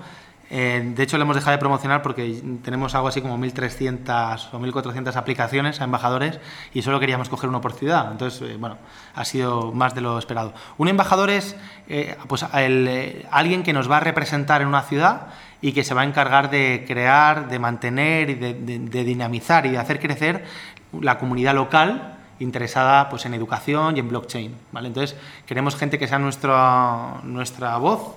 [0.53, 4.59] Eh, de hecho, le hemos dejado de promocionar porque tenemos algo así como 1.300 o
[4.59, 6.41] 1.400 aplicaciones a embajadores
[6.74, 8.11] y solo queríamos coger uno por ciudad.
[8.11, 8.76] Entonces, eh, bueno,
[9.14, 10.53] ha sido más de lo esperado.
[10.76, 11.55] Un embajador es
[11.89, 15.28] eh, pues, alguien que nos va a representar en una ciudad
[15.62, 19.78] y que se va a encargar de crear, de mantener y de, dinamizar y de
[19.78, 20.45] hacer crecer
[20.93, 24.55] la comunidad local interesada pues, en educación y en blockchain.
[24.72, 24.88] ¿vale?
[24.88, 25.16] Entonces,
[25.47, 28.16] queremos gente que sea nuestra, nuestra voz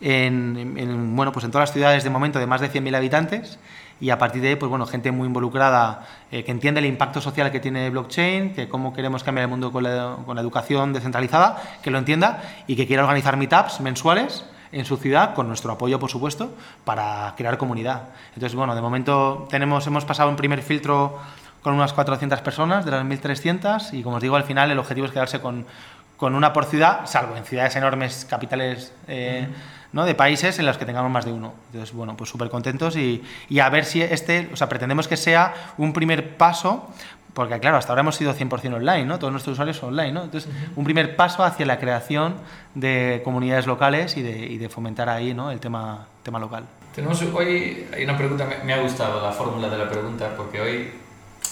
[0.00, 3.58] en, bueno, pues en todas las ciudades de momento de más de 100.000 habitantes
[4.00, 7.20] y a partir de ahí, pues bueno, gente muy involucrada eh, que entiende el impacto
[7.20, 10.92] social que tiene blockchain, que cómo queremos cambiar el mundo con la, con la educación
[10.92, 15.72] descentralizada, que lo entienda y que quiera organizar meetups mensuales en su ciudad, con nuestro
[15.72, 16.54] apoyo, por supuesto,
[16.84, 18.10] para crear comunidad.
[18.34, 21.18] Entonces, bueno, de momento tenemos, hemos pasado un primer filtro
[21.62, 25.06] con unas 400 personas de las 1.300 y, como os digo, al final el objetivo
[25.06, 25.66] es quedarse con,
[26.16, 28.92] con una por ciudad, salvo en ciudades enormes, capitales...
[29.06, 29.48] Eh,
[29.92, 30.04] ¿no?
[30.04, 31.54] de países en los que tengamos más de uno.
[31.72, 35.16] Entonces, bueno, pues súper contentos y, y, a ver si este, o sea, pretendemos que
[35.16, 36.90] sea un primer paso,
[37.34, 39.18] porque claro, hasta ahora hemos sido 100% online, ¿no?
[39.18, 40.24] Todos nuestros usuarios son online, ¿no?
[40.24, 42.34] Entonces, un primer paso hacia la creación
[42.74, 45.50] de comunidades locales y de, y de fomentar ahí, ¿no?
[45.50, 46.64] El tema, tema local.
[46.94, 50.60] Tenemos hoy, hay una pregunta, me, me ha gustado la fórmula de la pregunta, porque
[50.60, 50.90] hoy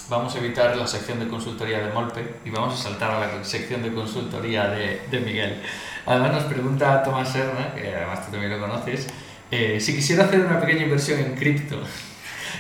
[0.09, 3.45] vamos a evitar la sección de consultoría de Molpe y vamos a saltar a la
[3.45, 5.63] sección de consultoría de, de Miguel.
[6.07, 9.09] Además nos pregunta Tomás Serna, que además tú también lo conoces,
[9.51, 11.81] eh, si quisiera hacer una pequeña inversión en cripto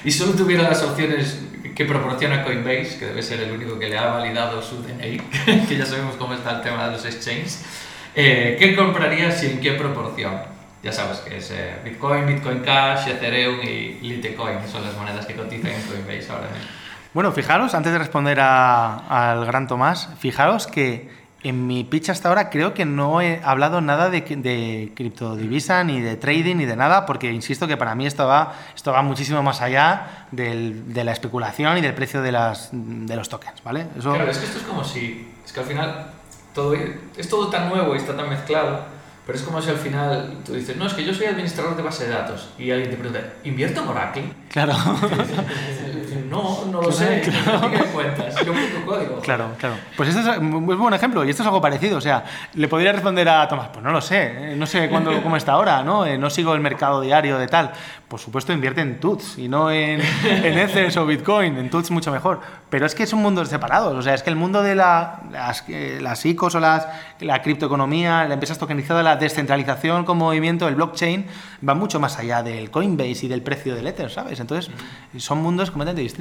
[0.04, 1.40] y solo tuviera las opciones
[1.74, 5.18] que proporciona Coinbase, que debe ser el único que le ha validado su DNI,
[5.68, 7.64] que ya sabemos cómo está el tema de los exchanges,
[8.14, 10.40] eh, ¿qué comprarías y en qué proporción?
[10.82, 15.26] Ya sabes que es eh, Bitcoin, Bitcoin Cash, Ethereum y Litecoin, que son las monedas
[15.26, 16.85] que cotizan en Coinbase ahora mismo.
[17.16, 21.08] Bueno, fijaros, antes de responder al gran Tomás, fijaros que
[21.42, 26.02] en mi pitch hasta ahora creo que no he hablado nada de, de criptodivisa, ni
[26.02, 29.42] de trading, ni de nada, porque insisto que para mí esto va, esto va muchísimo
[29.42, 33.86] más allá del, de la especulación y del precio de, las, de los tokens, ¿vale?
[33.98, 34.12] Eso...
[34.12, 36.10] Claro, es que esto es como si, es que al final
[36.54, 38.94] todo, es todo tan nuevo y está tan mezclado
[39.26, 41.82] pero es como si al final tú dices, no, es que yo soy administrador de
[41.82, 44.32] base de datos y alguien te pregunta, ¿invierto en Oracle?
[44.50, 44.74] Claro.
[46.28, 47.22] no, no lo sé.
[47.22, 47.70] Claro.
[47.70, 48.34] ¿Qué cuentas?
[48.44, 49.20] Yo pongo código.
[49.20, 49.76] Claro, claro.
[49.96, 51.98] Pues esto es un buen ejemplo y esto es algo parecido.
[51.98, 52.24] O sea,
[52.54, 54.56] le podría responder a Tomás, pues no lo sé, ¿eh?
[54.56, 56.06] no sé cuándo, cómo está ahora, ¿no?
[56.06, 57.72] Eh, no sigo el mercado diario de tal.
[58.08, 61.58] Por supuesto, invierte en TUTS y no en, en Ethers o Bitcoin.
[61.58, 62.40] En TUTS mucho mejor.
[62.70, 63.94] Pero es que son mundos separados.
[63.94, 66.86] O sea, es que el mundo de la, las, eh, las ICOs o las,
[67.20, 71.26] la criptoeconomía, la empresa tokenizada, la descentralización con movimiento, el blockchain,
[71.66, 74.40] va mucho más allá del Coinbase y del precio del Ether, ¿sabes?
[74.40, 74.70] Entonces,
[75.16, 76.15] son mundos completamente distintos.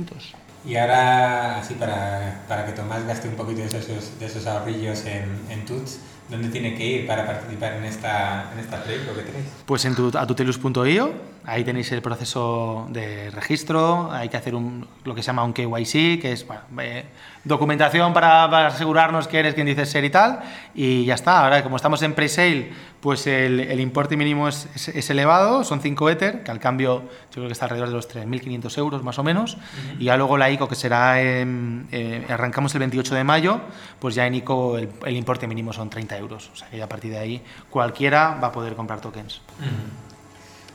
[0.65, 5.05] Y ahora, así para, para que Tomás gaste un poquito de esos, de esos ahorrillos
[5.05, 9.21] en, en TUTS, ¿Dónde tiene que ir para participar en esta, en esta play, que
[9.21, 9.45] tenéis?
[9.65, 11.13] Pues en tu, atutelus.io,
[11.45, 15.53] ahí tenéis el proceso de registro, hay que hacer un, lo que se llama un
[15.53, 17.05] KYC, que es bueno, eh,
[17.43, 20.39] documentación para, asegurarnos que eres quien dices ser y tal,
[20.73, 21.43] y ya está.
[21.43, 26.09] Ahora, como estamos en pre-sale, pues el, el, importe mínimo es, es, elevado, son 5
[26.09, 29.23] Ether, que al cambio yo creo que está alrededor de los 3.500 euros más o
[29.23, 29.57] menos,
[29.99, 33.61] y ya luego la ICO, que será, eh, arrancamos el 28 de mayo,
[33.99, 36.85] pues ya en ICO el, el importe mínimo son 30 euros, o sea que ya
[36.85, 39.41] a partir de ahí cualquiera va a poder comprar tokens.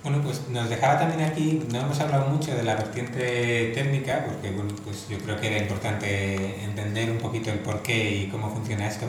[0.02, 4.50] Bueno, pues nos dejaba también aquí, no hemos hablado mucho de la vertiente técnica, porque
[4.50, 8.88] bueno, pues yo creo que era importante entender un poquito el porqué y cómo funciona
[8.88, 9.06] esto,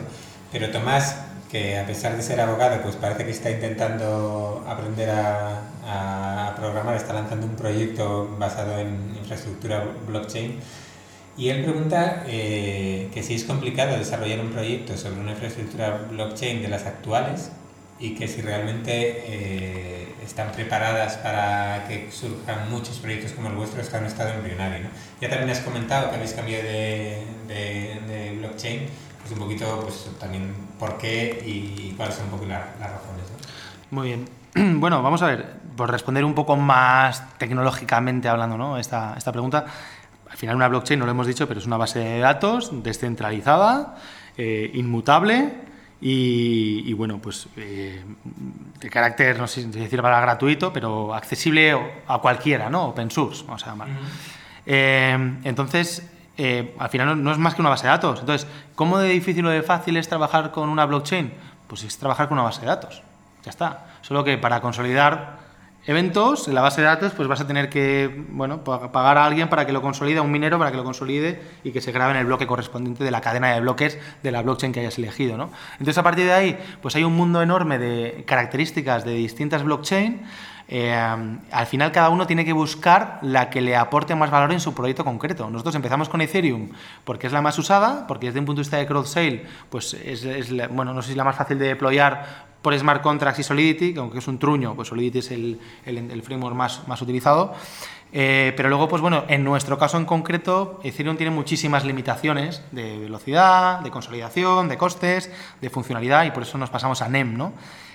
[0.52, 1.16] pero Tomás,
[1.50, 6.94] que a pesar de ser abogado, pues parece que está intentando aprender a, a programar,
[6.94, 10.60] está lanzando un proyecto basado en infraestructura blockchain.
[11.38, 16.60] Y él pregunta eh, que si es complicado desarrollar un proyecto sobre una infraestructura blockchain
[16.60, 17.50] de las actuales
[18.02, 23.80] y que si realmente eh, están preparadas para que surjan muchos proyectos como el vuestro,
[23.80, 24.80] está en un estado embrionario.
[24.80, 24.90] ¿no?
[25.20, 28.88] Ya también has comentado que habéis cambiado de, de, de blockchain
[29.20, 33.22] pues un poquito pues también por qué y, cuáles son un poco las razones.
[33.90, 34.28] Muy bien.
[34.80, 35.46] Bueno, vamos a ver,
[35.76, 38.78] por responder un poco más tecnológicamente hablando ¿no?
[38.78, 39.64] esta, esta pregunta,
[40.28, 43.94] al final una blockchain, no lo hemos dicho, pero es una base de datos descentralizada,
[44.36, 45.70] eh, inmutable
[46.02, 48.04] y, y, bueno, pues eh,
[48.80, 52.86] de carácter, no sé si decir para gratuito, pero accesible a cualquiera, ¿no?
[52.86, 53.88] Open source, vamos a llamar.
[53.88, 54.06] Uh -huh.
[54.66, 58.20] eh, entonces, eh, al final no, es más que una base de datos.
[58.20, 61.32] Entonces, ¿cómo de difícil o de fácil es trabajar con una blockchain?
[61.68, 63.02] Pues es trabajar con una base de datos.
[63.44, 63.86] Ya está.
[64.00, 65.38] Solo que para consolidar
[65.86, 69.48] eventos en la base de datos, pues vas a tener que bueno, pagar a alguien
[69.48, 72.12] para que lo consolide, a un minero para que lo consolide y que se grabe
[72.12, 75.36] en el bloque correspondiente de la cadena de bloques de la blockchain que hayas elegido.
[75.36, 75.50] ¿no?
[75.72, 80.22] Entonces, a partir de ahí, pues hay un mundo enorme de características de distintas blockchain
[80.68, 80.94] eh,
[81.50, 84.74] al final cada uno tiene que buscar la que le aporte más valor en su
[84.74, 85.50] proyecto concreto.
[85.50, 86.70] Nosotros empezamos con Ethereum
[87.04, 89.94] porque es la más usada, porque desde un punto de vista de crowd sale, pues
[89.94, 93.40] es, la, bueno, no sé si es la más fácil de deployar por smart contracts
[93.40, 97.02] y Solidity, aunque es un truño, pues Solidity es el, el, el framework más, más
[97.02, 97.54] utilizado.
[98.14, 102.98] Eh, pero luego, pues bueno, en nuestro caso en concreto, Ethereum tiene muchísimas limitaciones de
[102.98, 107.52] velocidad, de consolidación, de costes, de funcionalidad y por eso nos pasamos a NEM, ¿no?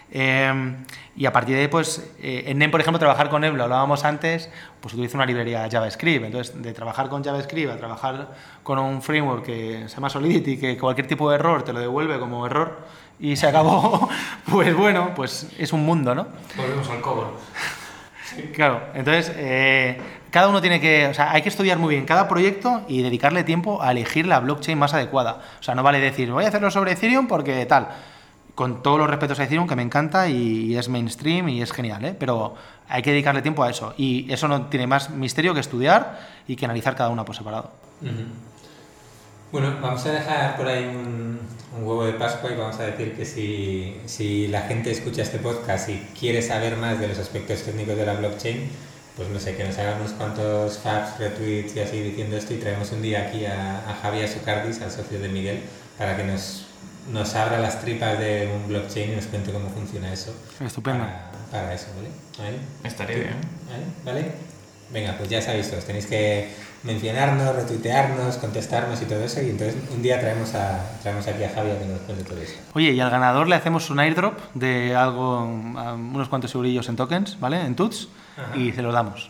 [0.09, 0.75] Eh,
[1.17, 3.63] y a partir de ahí, pues, eh, en NEM, por ejemplo, trabajar con NEM, lo
[3.63, 4.49] hablábamos antes,
[4.79, 6.25] pues utiliza una librería JavaScript.
[6.25, 10.77] Entonces, de trabajar con JavaScript a trabajar con un framework que se llama Solidity, que
[10.77, 12.79] cualquier tipo de error te lo devuelve como error
[13.19, 14.09] y se acabó,
[14.51, 16.27] pues bueno, pues es un mundo, ¿no?
[16.55, 17.27] Volvemos al cobre.
[18.53, 19.99] Claro, entonces eh,
[20.29, 23.43] cada uno tiene que, o sea, hay que estudiar muy bien cada proyecto y dedicarle
[23.43, 25.41] tiempo a elegir la blockchain más adecuada.
[25.59, 27.87] O sea, no vale decir, voy a hacerlo sobre Ethereum porque tal
[28.57, 31.71] con todos los respetos a Ethereum, que me encanta y, y es mainstream y es
[31.71, 32.15] genial, ¿eh?
[32.17, 32.55] pero
[32.89, 33.93] hay que dedicarle tiempo a eso.
[33.97, 37.71] Y eso no tiene más misterio que estudiar y que analizar cada una por separado.
[38.01, 38.25] Uh -huh.
[39.51, 41.39] Bueno, vamos a dejar por ahí un,
[41.77, 45.39] un, huevo de Pascua y vamos a decir que si, si la gente escucha este
[45.39, 48.69] podcast y quiere saber más de los aspectos técnicos de la blockchain,
[49.15, 52.57] pues no sé, que nos hagan unos cuantos faps, retweets y así diciendo esto y
[52.57, 55.61] traemos un día aquí a, a Javier Sucardis, al socio de Miguel,
[55.97, 56.67] para que nos
[57.11, 60.35] nos abra las tripas de un blockchain y nos cuente cómo funciona eso.
[60.59, 61.05] Estupendo.
[61.05, 62.09] Para, para eso, ¿vale?
[62.37, 62.59] ¿vale?
[62.83, 63.35] Estaría bien.
[63.69, 63.85] ¿Vale?
[64.03, 64.31] ¿Vale?
[64.91, 66.49] Venga, pues ya sabéis todos, tenéis que
[66.83, 71.49] mencionarnos, retuitearnos, contestarnos y todo eso y entonces un día traemos, a, traemos aquí a
[71.49, 72.53] Javi a que nos cuente todo eso.
[72.73, 77.39] Oye, y al ganador le hacemos un airdrop de algo, unos cuantos eurillos en tokens,
[77.39, 77.59] ¿vale?
[77.61, 78.07] En tuts
[78.37, 78.55] Ajá.
[78.57, 79.29] y se los damos.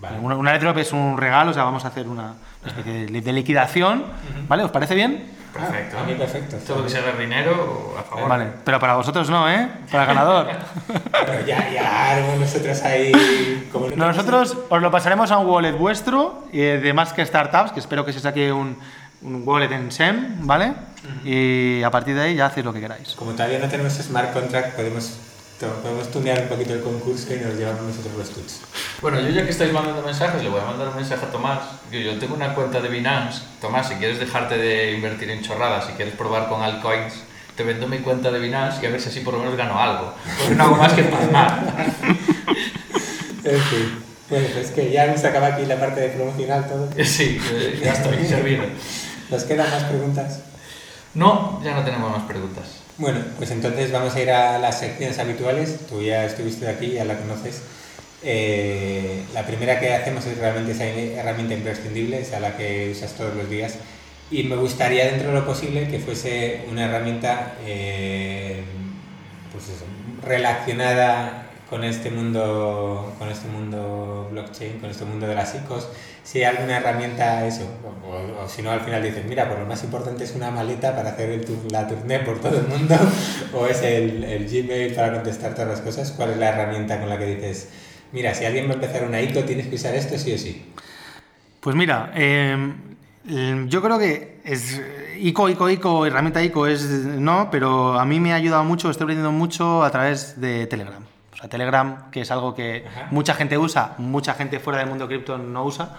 [0.00, 0.18] Vale.
[0.18, 2.34] Un, un airdrop es un regalo, o sea, vamos a hacer una
[2.66, 4.04] especie de, de liquidación,
[4.48, 4.64] ¿vale?
[4.64, 5.24] ¿Os parece bien?
[5.56, 5.96] Perfecto.
[5.98, 6.56] Ah, a mí perfecto.
[6.66, 8.28] Todo que sea ver dinero, a favor.
[8.28, 9.68] Vale, pero para vosotros no, ¿eh?
[9.90, 10.46] Para el ganador.
[11.10, 13.68] bueno, ya, ya nosotros ahí...
[13.72, 17.72] Como no nosotros os lo pasaremos a un wallet vuestro eh, de más que startups,
[17.72, 18.76] que espero que se saque un,
[19.22, 20.68] un wallet en SEM, ¿vale?
[20.68, 21.80] Uh -huh.
[21.80, 23.14] Y a partir de ahí ya hacéis lo que queráis.
[23.14, 25.18] Como todavía no tenemos smart contract, podemos
[25.58, 28.60] podemos tunear un poquito el concurso y nos llevamos nosotros los tuts.
[29.00, 31.60] Bueno, yo ya que estáis mandando mensajes, le voy a mandar un mensaje a Tomás.
[31.90, 33.42] Yo, yo tengo una cuenta de Binance.
[33.60, 37.14] Tomás, si quieres dejarte de invertir en chorradas, si quieres probar con altcoins,
[37.56, 39.80] te vendo mi cuenta de Binance y a ver si así por lo menos gano
[39.80, 40.12] algo.
[40.38, 41.86] Porque no hago más que pasmar.
[43.44, 44.06] en fin.
[44.28, 46.88] Bueno, pues que ya se acaba aquí la parte de promocional todo.
[47.04, 47.40] Sí,
[47.82, 48.64] ya estoy servido.
[49.30, 50.40] ¿Nos quedan más preguntas?
[51.14, 52.85] No, ya no tenemos más preguntas.
[52.98, 55.80] Bueno, pues entonces vamos a ir a las secciones habituales.
[55.86, 57.60] Tú ya estuviste aquí, ya la conoces.
[58.22, 63.36] Eh, la primera que hacemos es realmente esa herramienta imprescindible, esa la que usas todos
[63.36, 63.74] los días.
[64.30, 68.62] Y me gustaría, dentro de lo posible, que fuese una herramienta eh,
[69.52, 69.64] pues
[70.26, 75.88] relacionada con este mundo con este mundo blockchain, con este mundo de las ICOs,
[76.22, 79.66] si hay alguna herramienta eso, o, o, si no al final dices, mira, pues lo
[79.66, 82.94] más importante es una maleta para hacer el, la tournée por todo el mundo,
[83.52, 87.08] o es el, el, Gmail para contestar todas las cosas, ¿cuál es la herramienta con
[87.08, 87.68] la que dices,
[88.12, 90.72] mira, si alguien va a empezar una ICO tienes que usar esto sí o sí?
[91.60, 92.74] Pues mira, eh,
[93.66, 94.80] yo creo que es
[95.18, 99.06] ICO, ICO, ICO, herramienta ICO es no, pero a mí me ha ayudado mucho, estoy
[99.06, 101.04] aprendiendo mucho a través de Telegram.
[101.36, 103.08] O sea, Telegram, que es algo que Ajá.
[103.10, 105.96] mucha gente usa, mucha gente fuera del mundo cripto no usa.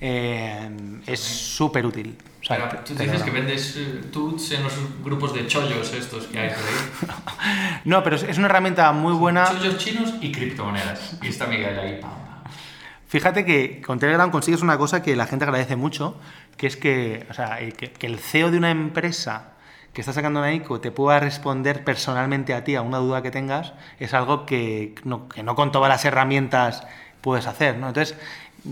[0.00, 2.18] eh, es súper útil.
[2.42, 6.26] O sea, Pero tú dices que vendes eh, tuts en los grupos de chollos estos
[6.26, 7.80] que hay por ahí.
[7.86, 9.46] No, pero es- una herramienta muy buena.
[9.46, 11.16] Chollos chinos y criptomonedas.
[11.22, 12.00] Y está Miguel ahí.
[13.08, 16.18] Fíjate que con Telegram consigues una cosa que la gente agradece mucho,
[16.58, 19.52] que es que, o sea, eh, que, que el CEO de una empresa
[19.94, 23.30] que está sacando una ICO te pueda responder personalmente a ti a una duda que
[23.30, 26.86] tengas, es algo que no, que no con todas las herramientas
[27.22, 27.78] puedes hacer.
[27.78, 27.88] ¿no?
[27.88, 28.16] Entonces,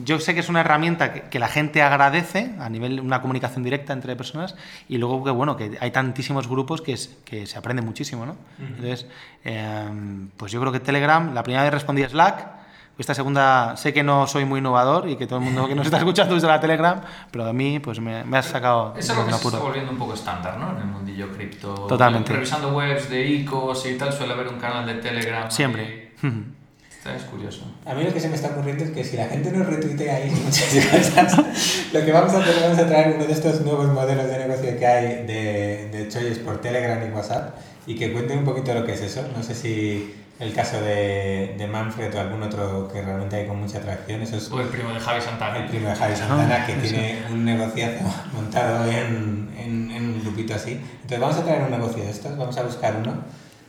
[0.05, 3.21] yo sé que es una herramienta que, que la gente agradece a nivel de una
[3.21, 4.57] comunicación directa entre personas
[4.89, 8.37] y luego que bueno que hay tantísimos grupos que, es- que se aprende muchísimo, ¿no?
[8.59, 9.07] Entonces,
[9.45, 9.89] eh,
[10.37, 12.62] pues yo creo que Telegram, la primera vez respondí a Slack,
[13.03, 15.87] esta segunda sé que no soy muy innovador y que todo el mundo que nos
[15.87, 17.01] está escuchando usa la Telegram,
[17.31, 19.93] pero a mí pues me, me has sacado Es algo de que se está volviendo
[19.93, 20.71] un poco estándar, ¿no?
[20.71, 21.75] En el mundillo cripto.
[21.75, 22.33] Totalmente.
[22.33, 25.51] Revisando webs de ICOs y tal, suele haber un canal de Telegram.
[25.51, 26.13] Siempre.
[27.11, 27.65] es curioso.
[27.85, 30.17] A mí lo que se me está ocurriendo es que si la gente nos retuitea
[30.17, 33.89] ahí muchas cosas, lo que vamos a hacer vamos a traer uno de estos nuevos
[33.89, 38.37] modelos de negocio que hay de, de chollos por Telegram y WhatsApp y que cuente
[38.37, 39.25] un poquito lo que es eso.
[39.37, 43.61] No sé si el caso de, de Manfred o algún otro que realmente hay con
[43.61, 45.59] mucha atracción, eso es O el primo de Javi Santana.
[45.59, 50.55] el primo de Javi Santana que tiene un negociazo montado en, en, en un grupito
[50.55, 50.73] así.
[50.73, 53.25] Entonces vamos a traer un negocio de estos, vamos a buscar uno.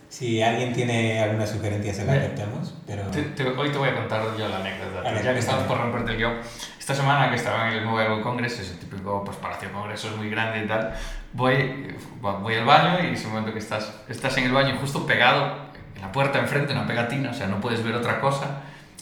[0.09, 3.01] Si alguien tiene alguna sugerencia se la aceptamos, pero...
[3.07, 5.01] Te- te- hoy te voy a contar yo la anécdota.
[5.11, 6.33] Ver, ya que estamos por romperte el guion.
[6.79, 10.15] Esta semana que estaba en el Mobile World Congress, ese típico pues, palacio de congresos
[10.15, 10.93] muy grande y tal,
[11.33, 15.45] voy, voy al baño y ese momento que estás, estás en el baño justo pegado
[15.45, 15.62] en
[16.03, 18.45] la puerta enfrente, una pegatina, o sea, no puedes ver otra cosa.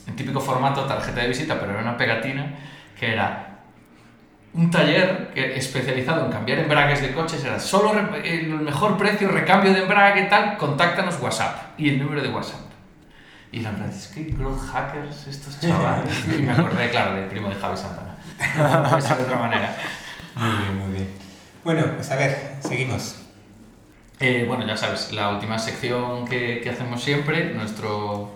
[0.08, 2.46] En típico formato tarjeta de visita, pero era una pegatina
[3.00, 3.48] que era
[4.54, 7.94] un taller que- especializado en cambiar embragues de coches era solo
[8.24, 12.60] el mejor precio, recambio de embrague, tal, contáctanos WhatsApp y el número de WhatsApp.
[13.52, 16.14] Y la verdad es que growth hackers estos chavales.
[16.38, 18.16] Y me acordé, claro, del primo de Javi Santana.
[18.92, 19.76] No de otra manera.
[20.36, 21.08] Muy bien, muy bien.
[21.64, 23.21] Bueno, pues a ver, seguimos.
[24.22, 28.30] Eh, bueno, ya sabes, la última sección que, hacemos siempre, nuestro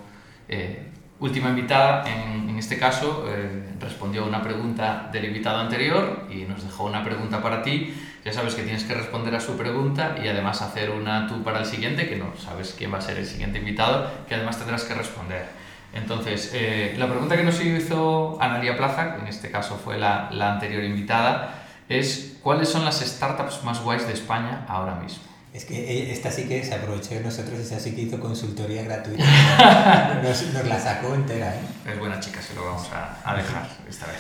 [0.50, 6.46] eh, última invitada, en, este caso, eh, respondió a una pregunta del invitado anterior y
[6.46, 7.94] nos dejó una pregunta para ti.
[8.24, 11.60] Ya sabes que tienes que responder a su pregunta y además hacer una tú para
[11.60, 14.86] el siguiente, que no sabes quién va a ser el siguiente invitado, que además tendrás
[14.86, 15.46] que responder.
[15.94, 16.52] Entonces,
[16.98, 21.64] la pregunta que nos hizo Analia Plaza, que en este caso fue la anterior invitada,
[21.88, 25.35] es ¿cuáles son las startups más guays de España ahora mismo?
[25.56, 28.84] Es que ella- esta sí que se aprovechó de nosotros, esa sí que hizo consultoría
[28.84, 29.24] gratuita.
[30.24, 31.60] Nos, nos la sacó entera, ¿eh?
[31.92, 34.18] Es buena chica, se lo vamos a, a dejar esta vez.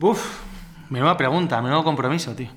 [0.00, 0.40] Uf,
[0.90, 2.48] menuda pregunta, menudo compromiso, tío.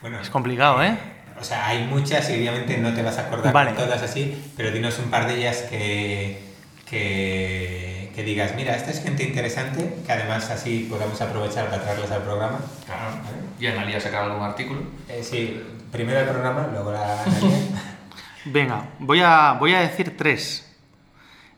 [0.00, 0.96] Bueno, Es complicado, ¿eh?
[1.40, 3.72] O sea, hay muchas y obviamente no te vas a acordar Vale.
[3.72, 6.40] de todas así, pero dinos un par de ellas que,
[6.88, 12.10] que, que digas, mira, esta es gente interesante, que además así podamos aprovechar para traerlas
[12.12, 12.60] al programa.
[12.86, 13.16] Claro.
[13.58, 14.82] Y Analia sacar algún artículo.
[15.08, 15.60] Eh, sí,
[15.90, 17.58] primero el programa, luego la analía.
[18.44, 20.70] Venga, voy a, voy a decir tres.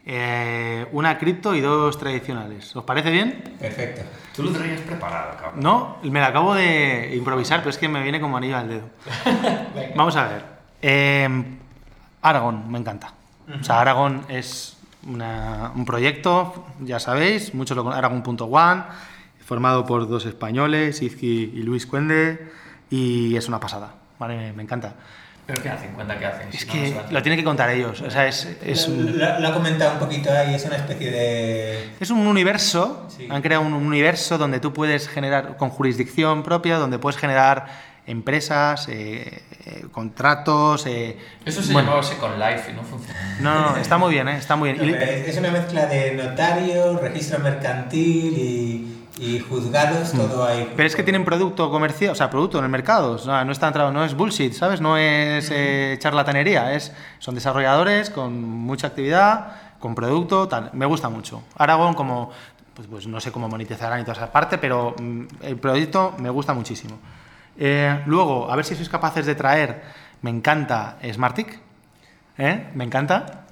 [0.09, 2.74] Eh, una cripto y dos tradicionales.
[2.76, 3.57] ¿Os parece bien?
[3.59, 4.02] Perfecto.
[4.34, 5.61] Tú lo traías preparado, cabrón.
[5.61, 8.88] No, me la acabo de improvisar, pero es que me viene como anillo al dedo.
[9.96, 10.44] Vamos a ver.
[10.80, 11.28] Eh,
[12.22, 13.12] Aragon, me encanta.
[13.61, 14.76] O sea, Aragon es
[15.07, 18.82] una- un proyecto, ya sabéis, muchos lo conocen, Aragon.one,
[19.44, 22.50] formado por dos españoles, Izky y Luis Cuende,
[22.90, 24.36] y es una pasada, ¿vale?
[24.36, 24.94] Me, me encanta.
[25.46, 25.92] ¿Pero qué hacen?
[25.92, 26.48] Cuenta qué hacen.
[26.48, 29.16] Es si que no lo tienen que contar ellos, o sea, es, es un...
[29.16, 31.90] Lo, lo ha comentado un poquito ahí, es una especie de...
[32.00, 33.28] Es un universo, Sí.
[33.30, 37.66] han creado un universo donde tú puedes generar, con jurisdicción propia, donde puedes generar
[38.07, 40.86] empresas, eh, eh, contratos.
[40.86, 43.36] eh, Eso se bueno, llamaba Second Life y no funciona.
[43.40, 44.36] No, no, está muy bien, ¿eh?
[44.38, 44.96] está muy No, bien.
[44.98, 50.72] Pero es, una mezcla de notario, registro mercantil y, y juzgados, todo ahí.
[50.76, 53.12] pero es que tienen producto comercial, o sea, producto en el mercado.
[53.12, 54.80] O sea, no, está entrado, no es bullshit, ¿sabes?
[54.80, 59.48] No es eh, charlatanería, es, son desarrolladores con mucha actividad,
[59.80, 60.70] con producto, tal.
[60.74, 61.42] Me gusta mucho.
[61.57, 62.30] Aragón, como,
[62.74, 66.30] pues, pues no sé cómo monetizarán y toda esa parte, pero mm, el proyecto me
[66.30, 66.98] gusta muchísimo.
[67.59, 69.82] Eh, luego, a ver si sois capaces de traer,
[70.22, 71.59] me encanta Smartick,
[72.38, 72.66] ¿eh?
[72.74, 73.44] Me encanta.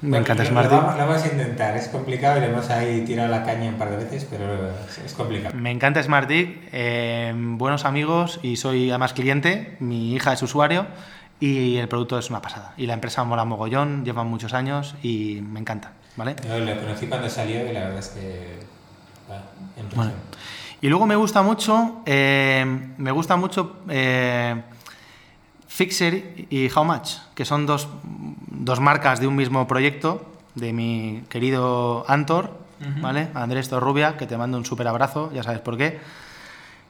[0.00, 0.80] Me Bueno, encanta Smartick.
[0.80, 3.90] Lo lo vamos a intentar, es complicado le hemos ahí tirado la caña un par
[3.90, 4.70] de veces, pero
[5.04, 5.56] es, complicado.
[5.56, 10.86] Me encanta SmartDick, eh, buenos amigos y soy además cliente, mi hija es usuario
[11.40, 12.74] y el producto es una pasada.
[12.76, 16.36] Y la empresa mola mogollón, llevan muchos años y me encanta, ¿vale?
[16.46, 18.78] Yo lo conocí cuando salió y la verdad es que...
[19.94, 20.12] Bueno.
[20.80, 22.64] Y luego me gusta mucho, eh,
[22.96, 24.62] me gusta mucho eh,
[25.66, 30.24] Fixer y How Much, que son dos, dos marcas de un mismo proyecto
[30.54, 32.56] de mi querido Antor,
[33.00, 33.28] ¿vale?
[33.34, 35.98] Andrés Torrubia, que te mando un súper abrazo, ya sabes por qué.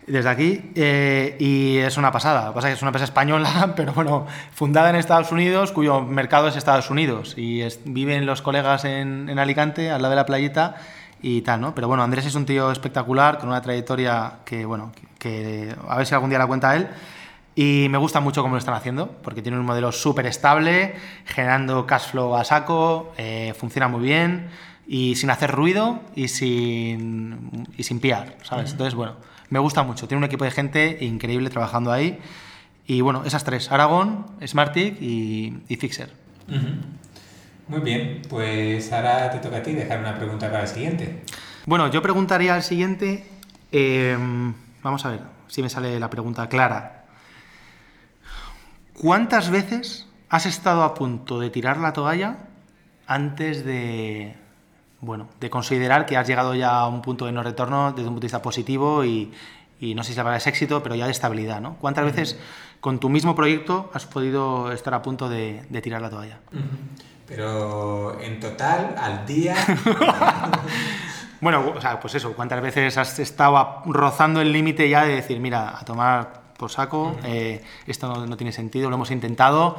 [0.07, 2.47] Desde aquí, eh, y es una pasada.
[2.47, 5.72] Lo que pasa es que es una empresa española, pero bueno, fundada en Estados Unidos,
[5.72, 7.34] cuyo mercado es Estados Unidos.
[7.36, 10.76] Y viven los colegas en, en Alicante, al lado de la playita,
[11.23, 11.75] y tal, ¿no?
[11.75, 16.07] Pero bueno, Andrés es un tío espectacular, con una trayectoria que, bueno, que, a ver
[16.07, 16.89] si algún día la cuenta él.
[17.55, 20.95] Y me gusta mucho cómo lo están haciendo, porque tiene un modelo súper estable,
[21.25, 24.49] generando cash flow a saco, eh, funciona muy bien
[24.87, 28.71] y sin hacer ruido y sin, y sin piar, ¿sabes?
[28.71, 29.16] Entonces, bueno,
[29.51, 30.09] me gusta mucho.
[30.09, 32.19] Tiene un equipo de gente increíble trabajando ahí.
[32.87, 36.11] Y bueno, esas tres, Aragon, Smartick y, y Fixer.
[37.69, 41.23] Muy bien, pues ahora te toca a ti dejar una pregunta para el siguiente.
[41.66, 43.27] Bueno, yo preguntaría al siguiente,
[43.71, 47.05] em, vamos a ver si me sale la pregunta clara.
[48.95, 52.39] ¿Cuántas veces has estado a punto de tirar la toalla
[53.07, 54.35] antes de,
[55.01, 58.14] bueno, de considerar que has llegado ya a un punto de no retorno desde un
[58.14, 59.33] punto de vista positivo y,
[59.81, 61.77] no sé si la palabra es éxito, pero ya de estabilidad, ¿no?
[61.77, 62.39] ¿Cuántas veces
[62.81, 66.39] con tu mismo proyecto has podido estar a punto de, tirar la toalla?
[67.29, 69.55] Pero en total, al día...
[71.43, 75.39] bueno, o sea, pues eso, ¿cuántas veces has estado rozando el límite ya de decir,
[75.39, 79.76] mira, a tomar por saco, eh, esto no, tiene sentido, lo hemos intentado,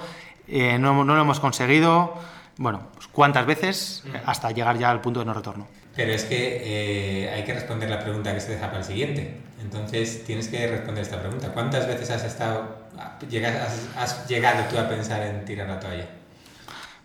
[0.47, 2.13] eh, no, no, lo hemos conseguido?
[2.57, 5.67] Bueno, pues ¿cuántas veces hasta llegar ya al punto de no retorno?
[5.95, 9.37] Pero es que eh, hay que responder la pregunta que se deja para el siguiente.
[9.59, 11.51] Entonces tienes que responder esta pregunta.
[11.51, 16.18] ¿Cuántas veces has estado, has, has llegado tú a pensar en tirar la toalla?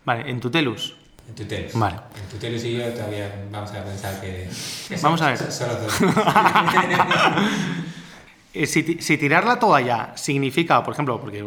[0.05, 0.95] Vale, en Tutelus.
[1.27, 1.73] En Tutelus.
[1.73, 1.95] Vale.
[1.95, 4.47] En Tutelus y yo todavía vamos a pensar que.
[5.01, 5.37] vamos a ver.
[5.51, 5.93] Solo dos.
[8.57, 11.43] Eh, si, tirar la toalla significa, por ejemplo, porque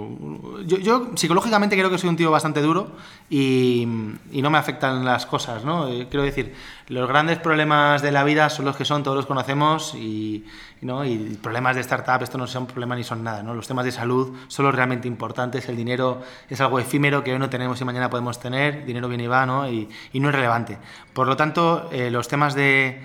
[0.67, 2.91] yo, psicológicamente creo que soy un tío bastante duro
[3.31, 3.89] y,
[4.31, 5.89] no me afectan las cosas, ¿no?
[5.89, 6.55] Eh, quiero decir,
[6.89, 10.45] los grandes problemas de la vida son los que son, todos los conocemos y,
[10.83, 11.03] ¿no?
[11.03, 13.55] y problemas de startup, esto no son problemas ni son nada, ¿no?
[13.55, 17.39] Los temas de salud son los realmente importantes, el dinero es algo efímero que hoy
[17.39, 19.67] no tenemos y mañana podemos tener, dinero viene y va, ¿no?
[19.71, 20.77] Y, no es relevante.
[21.15, 23.01] Por lo tanto, eh, los temas de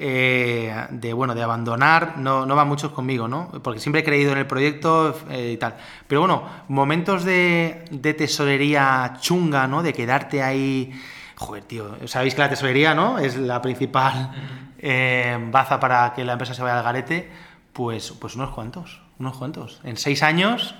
[0.00, 3.50] eh, de, bueno, de abandonar no, no va mucho conmigo, ¿no?
[3.64, 5.74] Porque siempre he creído en el proyecto eh, y tal.
[6.06, 9.82] Pero bueno, momentos de, de, tesorería chunga, ¿no?
[9.82, 10.92] De quedarte ahí...
[11.34, 13.18] Joder, tío, sabéis que la tesorería, ¿no?
[13.18, 14.30] Es la principal
[14.78, 17.28] eh, baza para que la empresa se vaya al garete.
[17.72, 19.80] Pues, pues unos cuantos, unos cuantos.
[19.82, 20.76] En seis años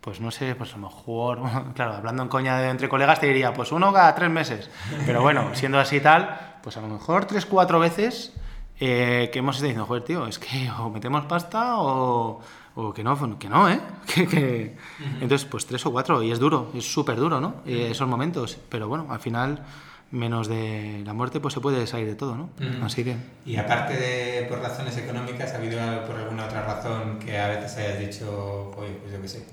[0.00, 1.40] pues no sé, pues a lo mejor,
[1.74, 4.70] claro, hablando en coña de entre colegas te diría, pues uno cada tres meses.
[5.06, 8.32] Pero bueno, siendo así tal, pues a lo mejor tres, cuatro veces
[8.78, 12.40] eh, que hemos estado diciendo, joder, tío, es que o metemos pasta o,
[12.74, 13.80] o que no, que no, ¿eh?
[14.06, 14.76] Que,
[15.20, 17.56] Entonces, pues tres o cuatro, y es duro, es súper duro, ¿no?
[17.66, 19.62] esos momentos, pero bueno, al final,
[20.10, 22.50] menos de la muerte, pues se puede salir de todo, ¿no?
[22.84, 23.16] Así que...
[23.46, 27.76] Y aparte de por razones económicas, ¿ha habido por alguna otra razón que a veces
[27.76, 29.46] hayas dicho, oye, pues yo qué sé?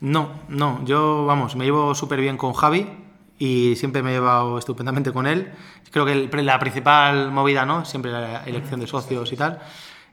[0.00, 3.03] No, no, yo, vamos, me llevo súper bien con Javi,
[3.44, 5.52] y siempre me he llevado estupendamente con él.
[5.90, 7.84] Creo que la principal movida, ¿no?
[7.84, 9.60] Siempre la elección de socios y tal.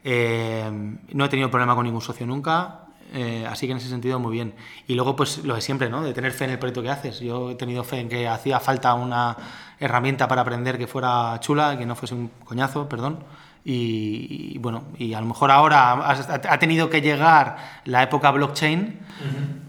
[0.04, 0.70] Eh,
[1.14, 4.34] no he tenido problema con ningún socio nunca, eh, así que en ese sentido muy
[4.34, 4.54] bien.
[4.86, 6.04] Y luego, pues lo de siempre, ¿no?
[6.04, 7.22] De tener fe en el proyecto que haces.
[7.22, 9.38] Yo he tenido fe en que hacía falta una
[9.80, 13.24] herramienta para aprender que fuera chula, que no fuese un coñazo, perdón.
[13.64, 19.00] Y, bueno, y a lo mejor ahora ha, tenido que llegar la época blockchain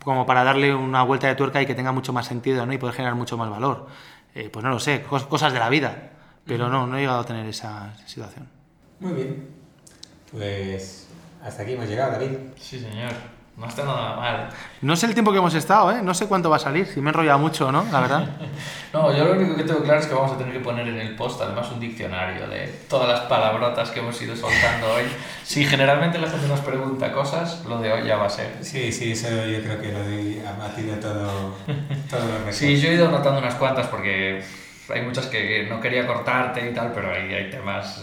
[0.04, 2.72] como para darle una vuelta de tuerca y que tenga mucho más sentido ¿no?
[2.72, 3.86] y poder generar mucho más valor.
[4.34, 6.10] Eh, pues no lo sé, cosas de la vida,
[6.46, 8.48] pero no, no he llegado a tener esa situación.
[9.00, 9.48] Muy bien,
[10.30, 11.08] pues
[11.42, 12.38] hasta aquí hemos llegado, David.
[12.56, 13.12] Sí, señor.
[13.62, 14.48] No está nada mal.
[14.80, 16.02] No sé el tiempo que hemos estado, ¿eh?
[16.02, 17.86] No sé cuánto va a salir, si me he enrollado mucho, ¿no?
[17.92, 18.28] La verdad.
[18.92, 20.98] no, yo lo único que tengo claro es que vamos a tener que poner en
[20.98, 25.04] el post además un diccionario de todas las palabrotas que hemos ido soltando hoy.
[25.44, 28.52] Si generalmente la gente nos pregunta cosas, lo de hoy ya va a ser.
[28.62, 31.54] Sí, sí, eso yo creo que lo de ha batido todo,
[32.10, 34.42] todo lo Sí, yo he ido anotando unas cuantas porque
[34.92, 38.02] hay muchas que no quería cortarte y tal, pero ahí hay temas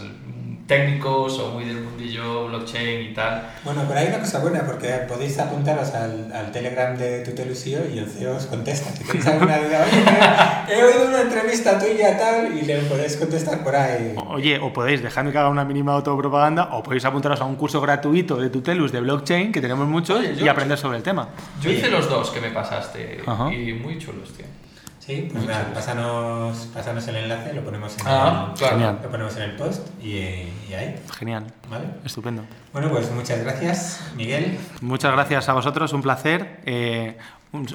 [0.70, 3.42] técnicos o muy del mundillo blockchain y tal.
[3.64, 7.98] Bueno, pero hay una cosa buena porque podéis apuntaros al, al Telegram de Tutelusio y
[7.98, 8.88] el CEO os contesta.
[8.92, 13.64] Si tenéis alguna duda, oye, he oído una entrevista tuya tal y le podéis contestar
[13.64, 14.14] por ahí.
[14.28, 17.80] Oye, o podéis dejarme que haga una mínima autopropaganda o podéis apuntaros a un curso
[17.80, 21.30] gratuito de Tutelus de blockchain, que tenemos muchos, y aprender sobre el tema.
[21.60, 24.46] Yo hice los dos que me pasaste y muy chulos, tío.
[25.10, 29.42] Sí, pues nada, pásanos, pásanos, el enlace, lo ponemos en, ah, el, lo ponemos en
[29.42, 31.00] el post y, y, ahí.
[31.18, 31.46] Genial.
[31.68, 31.86] ¿Vale?
[32.04, 32.44] Estupendo.
[32.72, 34.56] Bueno, pues muchas gracias, Miguel.
[34.80, 36.60] Muchas gracias a vosotros, un placer.
[36.64, 37.18] Eh,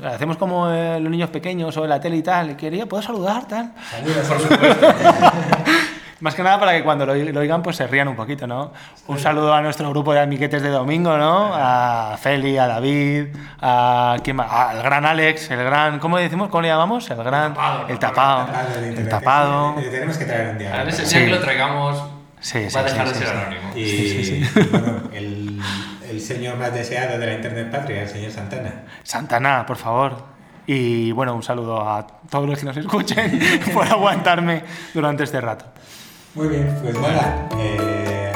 [0.05, 2.55] hacemos como eh, los niños pequeños o la tele y tal.
[2.55, 3.45] Quería, ¿puedo saludar?
[3.49, 3.73] Tal?
[3.91, 4.87] Saludos, por supuesto.
[6.21, 8.71] Más que nada para que cuando lo, lo oigan pues se rían un poquito, ¿no?
[9.07, 11.51] Un saludo a nuestro grupo de amiguetes de domingo, ¿no?
[11.53, 14.49] A Feli, a David, a ¿quién más?
[14.49, 16.47] al gran Alex, el gran, ¿cómo decimos?
[16.49, 17.09] ¿Cómo le llamamos?
[17.11, 18.47] El gran, tapado, el tapado,
[18.79, 19.75] el tapado.
[19.77, 20.73] Le tenemos que traer un día.
[20.73, 21.17] A ver, ese Sí.
[21.17, 22.03] día que lo traigamos
[22.39, 23.41] Sí, sí, va a dejar sí, de sí, ser sí.
[23.41, 23.71] anónimo.
[23.75, 25.61] Y bueno, el,
[26.11, 28.83] el señor más deseado de la Internet Patria, el señor Santana.
[29.03, 30.23] Santana, por favor.
[30.67, 33.39] Y bueno, un saludo a todos los que nos escuchen
[33.73, 34.63] por aguantarme
[34.93, 35.65] durante este rato.
[36.35, 38.33] Muy bien, pues Mara, eh,